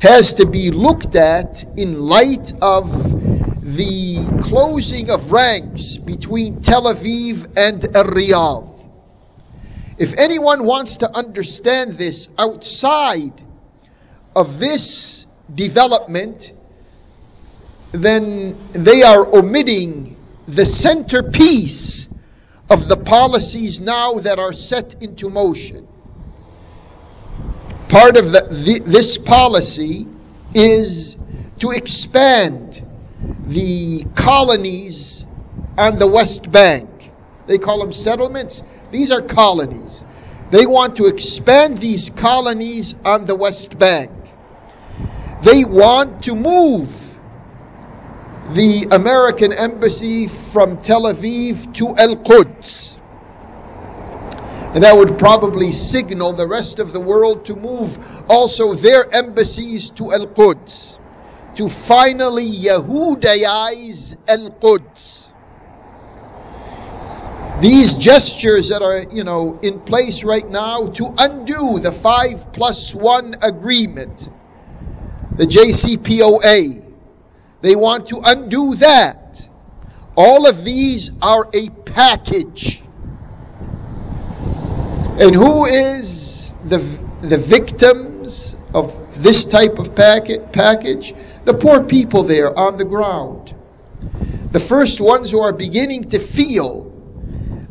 has 0.00 0.34
to 0.34 0.46
be 0.46 0.70
looked 0.70 1.16
at 1.16 1.64
in 1.76 2.00
light 2.00 2.52
of 2.62 3.37
the 3.76 4.40
closing 4.42 5.10
of 5.10 5.32
ranks 5.32 5.98
between 5.98 6.60
Tel 6.60 6.84
Aviv 6.84 7.46
and 7.56 7.82
Riyadh. 7.82 8.66
If 9.98 10.18
anyone 10.18 10.64
wants 10.64 10.98
to 10.98 11.10
understand 11.14 11.92
this 11.92 12.28
outside 12.38 13.42
of 14.34 14.58
this 14.58 15.26
development, 15.52 16.52
then 17.92 18.54
they 18.72 19.02
are 19.02 19.26
omitting 19.34 20.16
the 20.46 20.64
centerpiece 20.64 22.08
of 22.70 22.88
the 22.88 22.96
policies 22.96 23.80
now 23.80 24.14
that 24.14 24.38
are 24.38 24.52
set 24.52 25.02
into 25.02 25.28
motion 25.30 25.88
part 27.88 28.16
of 28.16 28.32
the, 28.32 28.82
this 28.84 29.18
policy 29.18 30.06
is 30.54 31.16
to 31.58 31.70
expand 31.70 32.87
the 33.48 34.04
colonies 34.14 35.24
on 35.78 35.98
the 35.98 36.06
West 36.06 36.50
Bank. 36.52 36.88
They 37.46 37.56
call 37.56 37.78
them 37.78 37.94
settlements. 37.94 38.62
These 38.90 39.10
are 39.10 39.22
colonies. 39.22 40.04
They 40.50 40.66
want 40.66 40.96
to 40.96 41.06
expand 41.06 41.78
these 41.78 42.10
colonies 42.10 42.94
on 43.04 43.24
the 43.24 43.34
West 43.34 43.78
Bank. 43.78 44.10
They 45.42 45.64
want 45.64 46.24
to 46.24 46.34
move 46.34 47.16
the 48.52 48.88
American 48.90 49.52
embassy 49.52 50.26
from 50.26 50.76
Tel 50.76 51.02
Aviv 51.02 51.74
to 51.74 51.94
El 51.96 52.16
Quds. 52.16 52.98
And 54.74 54.84
that 54.84 54.96
would 54.96 55.18
probably 55.18 55.72
signal 55.72 56.34
the 56.34 56.46
rest 56.46 56.80
of 56.80 56.92
the 56.92 57.00
world 57.00 57.46
to 57.46 57.56
move 57.56 57.98
also 58.28 58.74
their 58.74 59.04
embassies 59.14 59.90
to 59.92 60.12
Al 60.12 60.26
Quds, 60.26 60.98
to 61.58 61.68
finally 61.68 62.48
Yahudaize 62.48 64.16
Al 64.28 64.48
Quds. 64.50 65.32
These 67.60 67.94
gestures 67.94 68.68
that 68.68 68.80
are, 68.80 69.02
you 69.12 69.24
know, 69.24 69.58
in 69.60 69.80
place 69.80 70.22
right 70.22 70.48
now 70.48 70.86
to 70.86 71.12
undo 71.18 71.80
the 71.80 71.90
five 71.90 72.52
plus 72.52 72.94
one 72.94 73.34
agreement, 73.42 74.30
the 75.36 75.46
JCPOA, 75.46 76.84
they 77.60 77.74
want 77.74 78.06
to 78.08 78.20
undo 78.24 78.76
that. 78.76 79.48
All 80.16 80.48
of 80.48 80.64
these 80.64 81.10
are 81.20 81.44
a 81.52 81.70
package. 81.86 82.80
And 85.18 85.34
who 85.34 85.64
is 85.64 86.54
the, 86.64 86.78
the 87.20 87.38
victims 87.38 88.56
of 88.72 89.20
this 89.20 89.46
type 89.46 89.80
of 89.80 89.96
packet, 89.96 90.52
package? 90.52 91.14
The 91.48 91.54
poor 91.54 91.82
people 91.82 92.24
there 92.24 92.54
on 92.58 92.76
the 92.76 92.84
ground. 92.84 93.54
The 94.52 94.60
first 94.60 95.00
ones 95.00 95.30
who 95.30 95.40
are 95.40 95.54
beginning 95.54 96.10
to 96.10 96.18
feel 96.18 96.92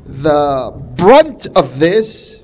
the 0.04 0.74
brunt 0.96 1.46
of 1.56 1.78
this, 1.78 2.44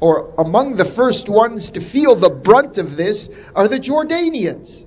or 0.00 0.32
among 0.38 0.76
the 0.76 0.86
first 0.86 1.28
ones 1.28 1.72
to 1.72 1.82
feel 1.82 2.14
the 2.14 2.30
brunt 2.30 2.78
of 2.78 2.96
this, 2.96 3.28
are 3.54 3.68
the 3.68 3.76
Jordanians. 3.76 4.86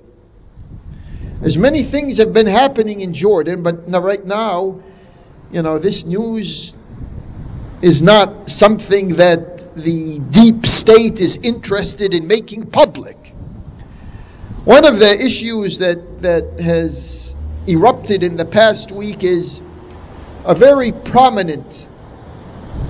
As 1.42 1.56
many 1.56 1.84
things 1.84 2.16
have 2.16 2.32
been 2.32 2.48
happening 2.48 3.00
in 3.00 3.14
Jordan, 3.14 3.62
but 3.62 3.88
right 3.88 4.24
now, 4.24 4.80
you 5.52 5.62
know, 5.62 5.78
this 5.78 6.04
news 6.04 6.74
is 7.82 8.02
not 8.02 8.50
something 8.50 9.10
that 9.10 9.76
the 9.76 10.18
deep 10.18 10.66
state 10.66 11.20
is 11.20 11.38
interested 11.44 12.14
in 12.14 12.26
making 12.26 12.66
public. 12.66 13.23
One 14.64 14.86
of 14.86 14.98
the 14.98 15.22
issues 15.22 15.80
that, 15.80 16.22
that 16.22 16.58
has 16.58 17.36
erupted 17.66 18.22
in 18.22 18.38
the 18.38 18.46
past 18.46 18.92
week 18.92 19.22
is 19.22 19.60
a 20.46 20.54
very 20.54 20.90
prominent 20.90 21.86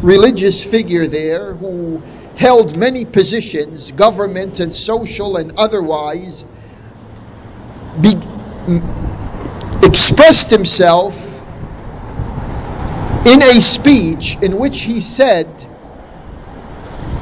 religious 0.01 0.63
figure 0.63 1.09
there 1.09 1.53
who 1.53 2.01
held 2.37 2.77
many 2.77 3.05
positions, 3.05 3.91
government 3.91 4.61
and 4.61 4.73
social 4.73 5.37
and 5.37 5.53
otherwise, 5.57 6.45
be, 8.01 8.15
expressed 9.83 10.53
himself 10.53 11.43
in 13.27 13.43
a 13.43 13.61
speech 13.61 14.37
in 14.43 14.59
which 14.59 14.83
he 14.83 15.01
said 15.01 15.49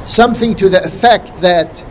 something 0.05 0.53
to 0.53 0.69
the 0.69 0.83
effect 0.83 1.37
that 1.37 1.83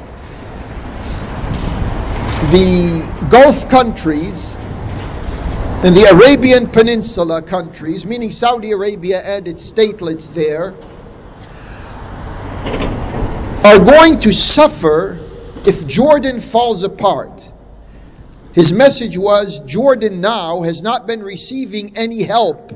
the 2.51 3.26
Gulf 3.30 3.68
countries 3.68 4.57
and 5.84 5.97
the 5.97 6.09
Arabian 6.12 6.66
Peninsula 6.68 7.43
countries, 7.43 8.05
meaning 8.05 8.30
Saudi 8.30 8.72
Arabia 8.72 9.20
and 9.24 9.49
its 9.49 9.72
statelets 9.72 10.32
there, 10.34 10.74
are 13.64 13.78
going 13.78 14.18
to 14.20 14.32
suffer 14.32 15.20
if 15.66 15.86
Jordan 15.86 16.40
falls 16.40 16.82
apart. 16.82 17.51
His 18.55 18.72
message 18.72 19.16
was 19.16 19.61
Jordan 19.61 20.20
now 20.20 20.62
has 20.62 20.82
not 20.82 21.07
been 21.07 21.22
receiving 21.22 21.97
any 21.97 22.22
help 22.22 22.72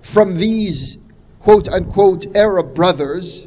from 0.00 0.34
these 0.34 0.98
quote 1.40 1.68
unquote 1.68 2.36
Arab 2.36 2.74
brothers. 2.74 3.46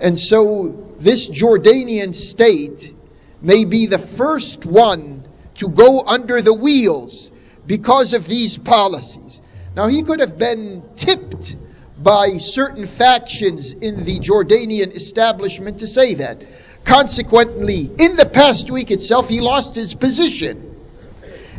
And 0.00 0.18
so 0.18 0.94
this 0.98 1.28
Jordanian 1.28 2.14
state 2.14 2.94
may 3.42 3.64
be 3.64 3.86
the 3.86 3.98
first 3.98 4.66
one 4.66 5.26
to 5.56 5.68
go 5.68 6.00
under 6.06 6.40
the 6.40 6.54
wheels 6.54 7.30
because 7.66 8.12
of 8.12 8.26
these 8.26 8.58
policies. 8.58 9.42
Now, 9.74 9.88
he 9.88 10.02
could 10.02 10.20
have 10.20 10.38
been 10.38 10.82
tipped 10.96 11.56
by 12.02 12.30
certain 12.38 12.86
factions 12.86 13.74
in 13.74 14.04
the 14.04 14.18
Jordanian 14.18 14.94
establishment 14.94 15.80
to 15.80 15.86
say 15.86 16.14
that. 16.14 16.42
Consequently, 16.84 17.90
in 17.98 18.16
the 18.16 18.28
past 18.32 18.70
week 18.70 18.90
itself, 18.90 19.28
he 19.28 19.40
lost 19.40 19.74
his 19.74 19.94
position. 19.94 20.66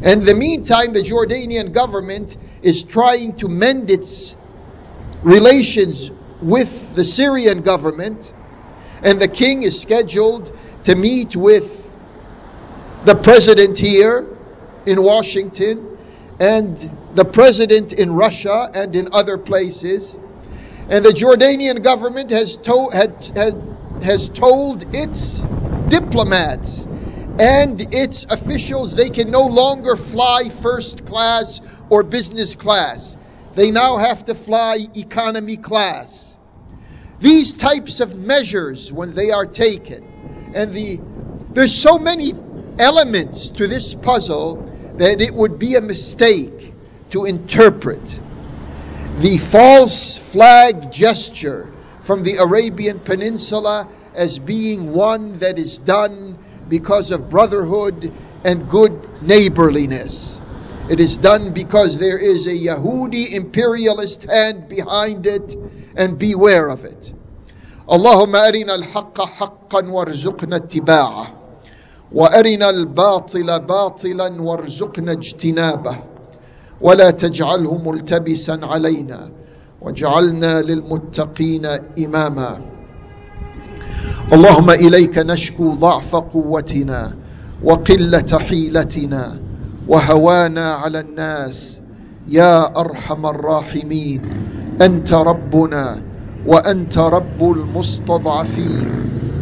And 0.04 0.22
in 0.22 0.26
the 0.26 0.36
meantime, 0.36 0.94
the 0.94 1.02
Jordanian 1.02 1.72
government 1.74 2.36
is 2.64 2.84
trying 2.84 3.36
to 3.38 3.48
mend 3.48 3.92
its 3.92 4.36
relations 5.22 6.12
with 6.42 6.96
the 6.96 7.04
Syrian 7.04 7.62
government, 7.62 8.34
and 9.04 9.22
the 9.22 9.28
king 9.28 9.62
is 9.62 9.80
scheduled 9.80 10.52
to 10.84 10.96
meet 10.96 11.36
with 11.36 11.98
the 13.06 13.16
president 13.16 13.78
here 13.78 14.28
in 14.86 15.02
Washington 15.04 15.98
and 16.40 16.76
the 17.16 17.26
president 17.26 17.94
in 17.94 18.12
Russia 18.12 18.70
and 18.74 18.96
in 18.96 19.10
other 19.12 19.38
places. 19.38 20.18
And 20.90 21.06
the 21.06 21.10
Jordanian 21.10 21.84
government 21.84 22.32
has, 22.32 22.58
to- 22.58 22.90
had, 22.94 23.32
had, 23.36 24.02
has 24.04 24.30
told 24.30 24.96
its 24.96 25.46
diplomats 25.88 26.88
and 27.40 27.80
its 27.94 28.26
officials 28.26 28.96
they 28.96 29.10
can 29.10 29.32
no 29.32 29.48
longer 29.48 29.96
fly 29.96 30.50
first 30.50 31.06
class 31.06 31.62
or 31.90 32.04
business 32.04 32.56
class. 32.56 33.18
They 33.54 33.72
now 33.72 33.98
have 33.98 34.26
to 34.26 34.36
fly 34.36 34.80
economy 34.96 35.58
class. 35.58 36.38
These 37.20 37.56
types 37.56 38.00
of 38.00 38.18
measures, 38.18 38.92
when 38.92 39.14
they 39.14 39.32
are 39.32 39.46
taken, 39.46 40.11
and 40.54 40.74
the 40.74 41.00
there's 41.54 41.76
so 41.76 41.98
many 42.00 42.34
elements 42.80 43.50
to 43.52 43.68
this 43.68 43.94
puzzle 43.94 44.56
that 44.98 45.22
it 45.22 45.36
would 45.36 45.60
be 45.60 45.76
a 45.76 45.82
mistake 45.82 46.74
to 47.10 47.26
interpret 47.26 48.20
the 49.18 49.38
false 49.38 50.18
flag 50.18 50.92
gesture 50.92 51.72
from 52.02 52.24
the 52.24 52.38
Arabian 52.38 53.00
Peninsula 53.00 53.88
as 54.16 54.40
being 54.40 54.94
one 54.94 55.34
that 55.40 55.60
is 55.60 55.78
done 55.80 56.38
because 56.68 57.12
of 57.12 57.30
brotherhood 57.30 58.12
and 58.44 58.70
good 58.70 59.22
neighborliness. 59.22 60.42
It 60.90 61.00
is 61.00 61.18
done 61.18 61.54
because 61.54 62.00
there 62.00 62.18
is 62.18 62.48
a 62.48 62.54
Yahudi 62.54 63.32
imperialist 63.34 64.24
hand 64.24 64.68
behind 64.68 65.28
it, 65.28 65.56
and 65.96 66.18
beware 66.18 66.70
of 66.70 66.86
it. 66.86 67.14
اللهم 67.92 68.36
أرنا 68.36 68.76
الحق 68.76 69.22
حقا 69.22 69.88
وارزقنا 69.90 70.56
اتباعه 70.56 71.28
وأرنا 72.14 72.70
الباطل 72.70 73.60
باطلا 73.60 74.42
وارزقنا 74.42 75.12
اجتنابه. 75.12 75.96
ولا 76.82 77.12
تجعله 77.12 77.78
ملتبسا 77.86 78.60
علينا 78.64 79.30
واجعلنا 79.82 80.62
للمتقين 80.62 81.66
إماما. 82.06 82.62
اللهم 84.34 84.70
إليك 84.70 85.18
نشكو 85.18 85.74
ضعف 85.74 86.16
قوتنا 86.16 87.14
وقلة 87.64 88.40
حيلتنا 88.50 89.40
وهوانا 89.88 90.74
على 90.74 91.00
الناس. 91.00 91.82
يا 92.28 92.80
أرحم 92.80 93.26
الراحمين 93.26 94.22
أنت 94.82 95.14
ربنا 95.14 96.02
وأنت 96.48 96.98
رب 96.98 97.42
المستضعفين. 97.42 98.86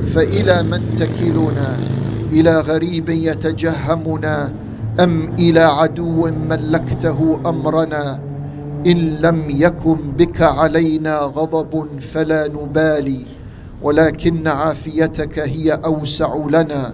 فإلى 0.06 0.64
من 0.64 0.93
تكلنا؟ 0.93 1.78
إلى 2.32 2.60
غريب 2.60 3.10
يتجهمنا؟ 3.10 4.54
أم 5.00 5.30
إلى 5.39 5.60
عدو 5.60 6.32
ملكته 6.50 7.39
أمرنا؟ 7.45 8.20
إن 8.88 9.18
لم 9.22 9.43
يكن 9.50 9.97
بك 10.18 10.41
علينا 10.41 11.20
غضب 11.20 12.00
فلا 12.00 12.47
نبالي 12.47 13.28
ولكن 13.82 14.47
عافيتك 14.47 15.39
هي 15.39 15.72
أوسع 15.72 16.36
لنا. 16.36 16.93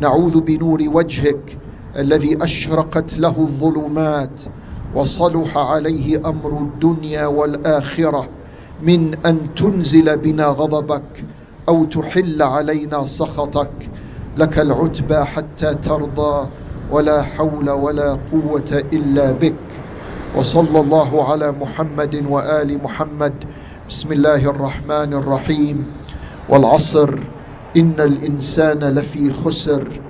نعوذ 0.00 0.40
بنور 0.40 0.82
وجهك 0.86 1.58
الذي 1.96 2.42
أشرقت 2.42 3.18
له 3.18 3.34
الظلمات 3.38 4.42
وصلح 4.94 5.58
عليه 5.58 6.28
أمر 6.28 6.58
الدنيا 6.58 7.26
والآخرة. 7.26 8.28
من 8.82 9.14
أن 9.26 9.54
تنزل 9.54 10.16
بنا 10.16 10.46
غضبك 10.46 11.24
أو 11.68 11.84
تحل 11.84 12.42
علينا 12.42 13.04
سخطك. 13.04 13.90
لك 14.36 14.58
العتبى 14.58 15.24
حتى 15.24 15.74
ترضى 15.74 16.48
ولا 16.90 17.22
حول 17.22 17.70
ولا 17.70 18.18
قوة 18.32 18.84
إلا 18.92 19.32
بك. 19.32 19.54
وصلى 20.36 20.80
الله 20.80 21.30
على 21.32 21.52
محمد 21.52 22.24
وآل 22.28 22.82
محمد. 22.82 23.34
بسم 23.88 24.12
الله 24.12 24.50
الرحمن 24.50 25.14
الرحيم. 25.14 25.86
والعصر 26.48 27.18
إن 27.76 27.94
الإنسان 27.98 28.78
لفي 28.78 29.32
خسر 29.32 30.00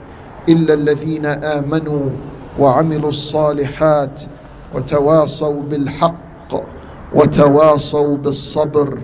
إلا 0.48 0.74
الذين 0.74 1.26
آمنوا 1.26 2.10
وعملوا 2.58 3.08
الصالحات 3.08 4.22
وتواصوا 4.74 5.62
بالحق. 5.62 6.54
وتواصوا 7.14 8.16
بالصبر 8.16 8.98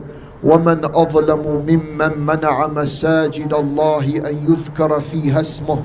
ومن 0.45 0.85
أظلم 0.85 1.65
ممن 1.69 2.27
منع 2.27 2.67
مساجد 2.67 3.55
الله 3.55 4.05
أن 4.31 4.47
يذكر 4.49 5.01
فيها 5.01 5.41
اسمه 5.41 5.83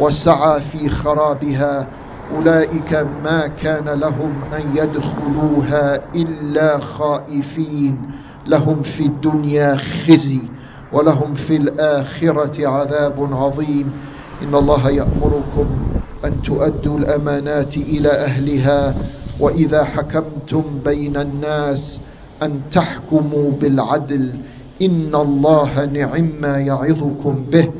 وسعى 0.00 0.60
في 0.60 0.88
خرابها 0.88 1.86
أولئك 2.36 3.06
ما 3.24 3.46
كان 3.46 3.88
لهم 3.88 4.32
أن 4.52 4.76
يدخلوها 4.76 6.00
إلا 6.16 6.78
خائفين 6.78 8.10
لهم 8.46 8.82
في 8.82 9.06
الدنيا 9.06 9.76
خزي 9.76 10.40
ولهم 10.92 11.34
في 11.34 11.56
الآخرة 11.56 12.68
عذاب 12.68 13.28
عظيم 13.32 13.92
إن 14.42 14.54
الله 14.54 14.90
يأمركم 14.90 15.66
أن 16.24 16.42
تؤدوا 16.42 16.98
الأمانات 16.98 17.76
إلى 17.76 18.08
أهلها 18.08 18.94
وإذا 19.40 19.84
حكمتم 19.84 20.62
بين 20.84 21.16
الناس 21.16 22.00
أن 22.42 22.60
تحكموا 22.72 23.50
بالعدل 23.60 24.34
إن 24.82 25.14
الله 25.14 25.84
نعم 25.84 26.28
ما 26.40 26.58
يعظكم 26.58 27.44
به 27.52 27.70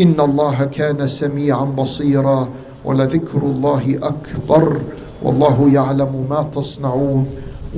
إن 0.00 0.20
الله 0.20 0.64
كان 0.64 1.06
سميعا 1.06 1.64
بصيرا 1.64 2.48
ولذكر 2.84 3.38
الله 3.42 3.98
أكبر 4.02 4.80
والله 5.22 5.70
يعلم 5.72 6.26
ما 6.30 6.42
تصنعون 6.54 7.26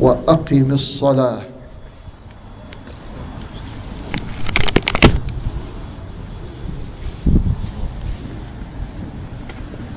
وأقم 0.01 0.72
الصلاة 0.72 1.43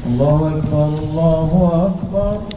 الله 0.07 0.57
أكبر 0.57 0.85
الله 0.85 1.51
أكبر. 1.85 2.56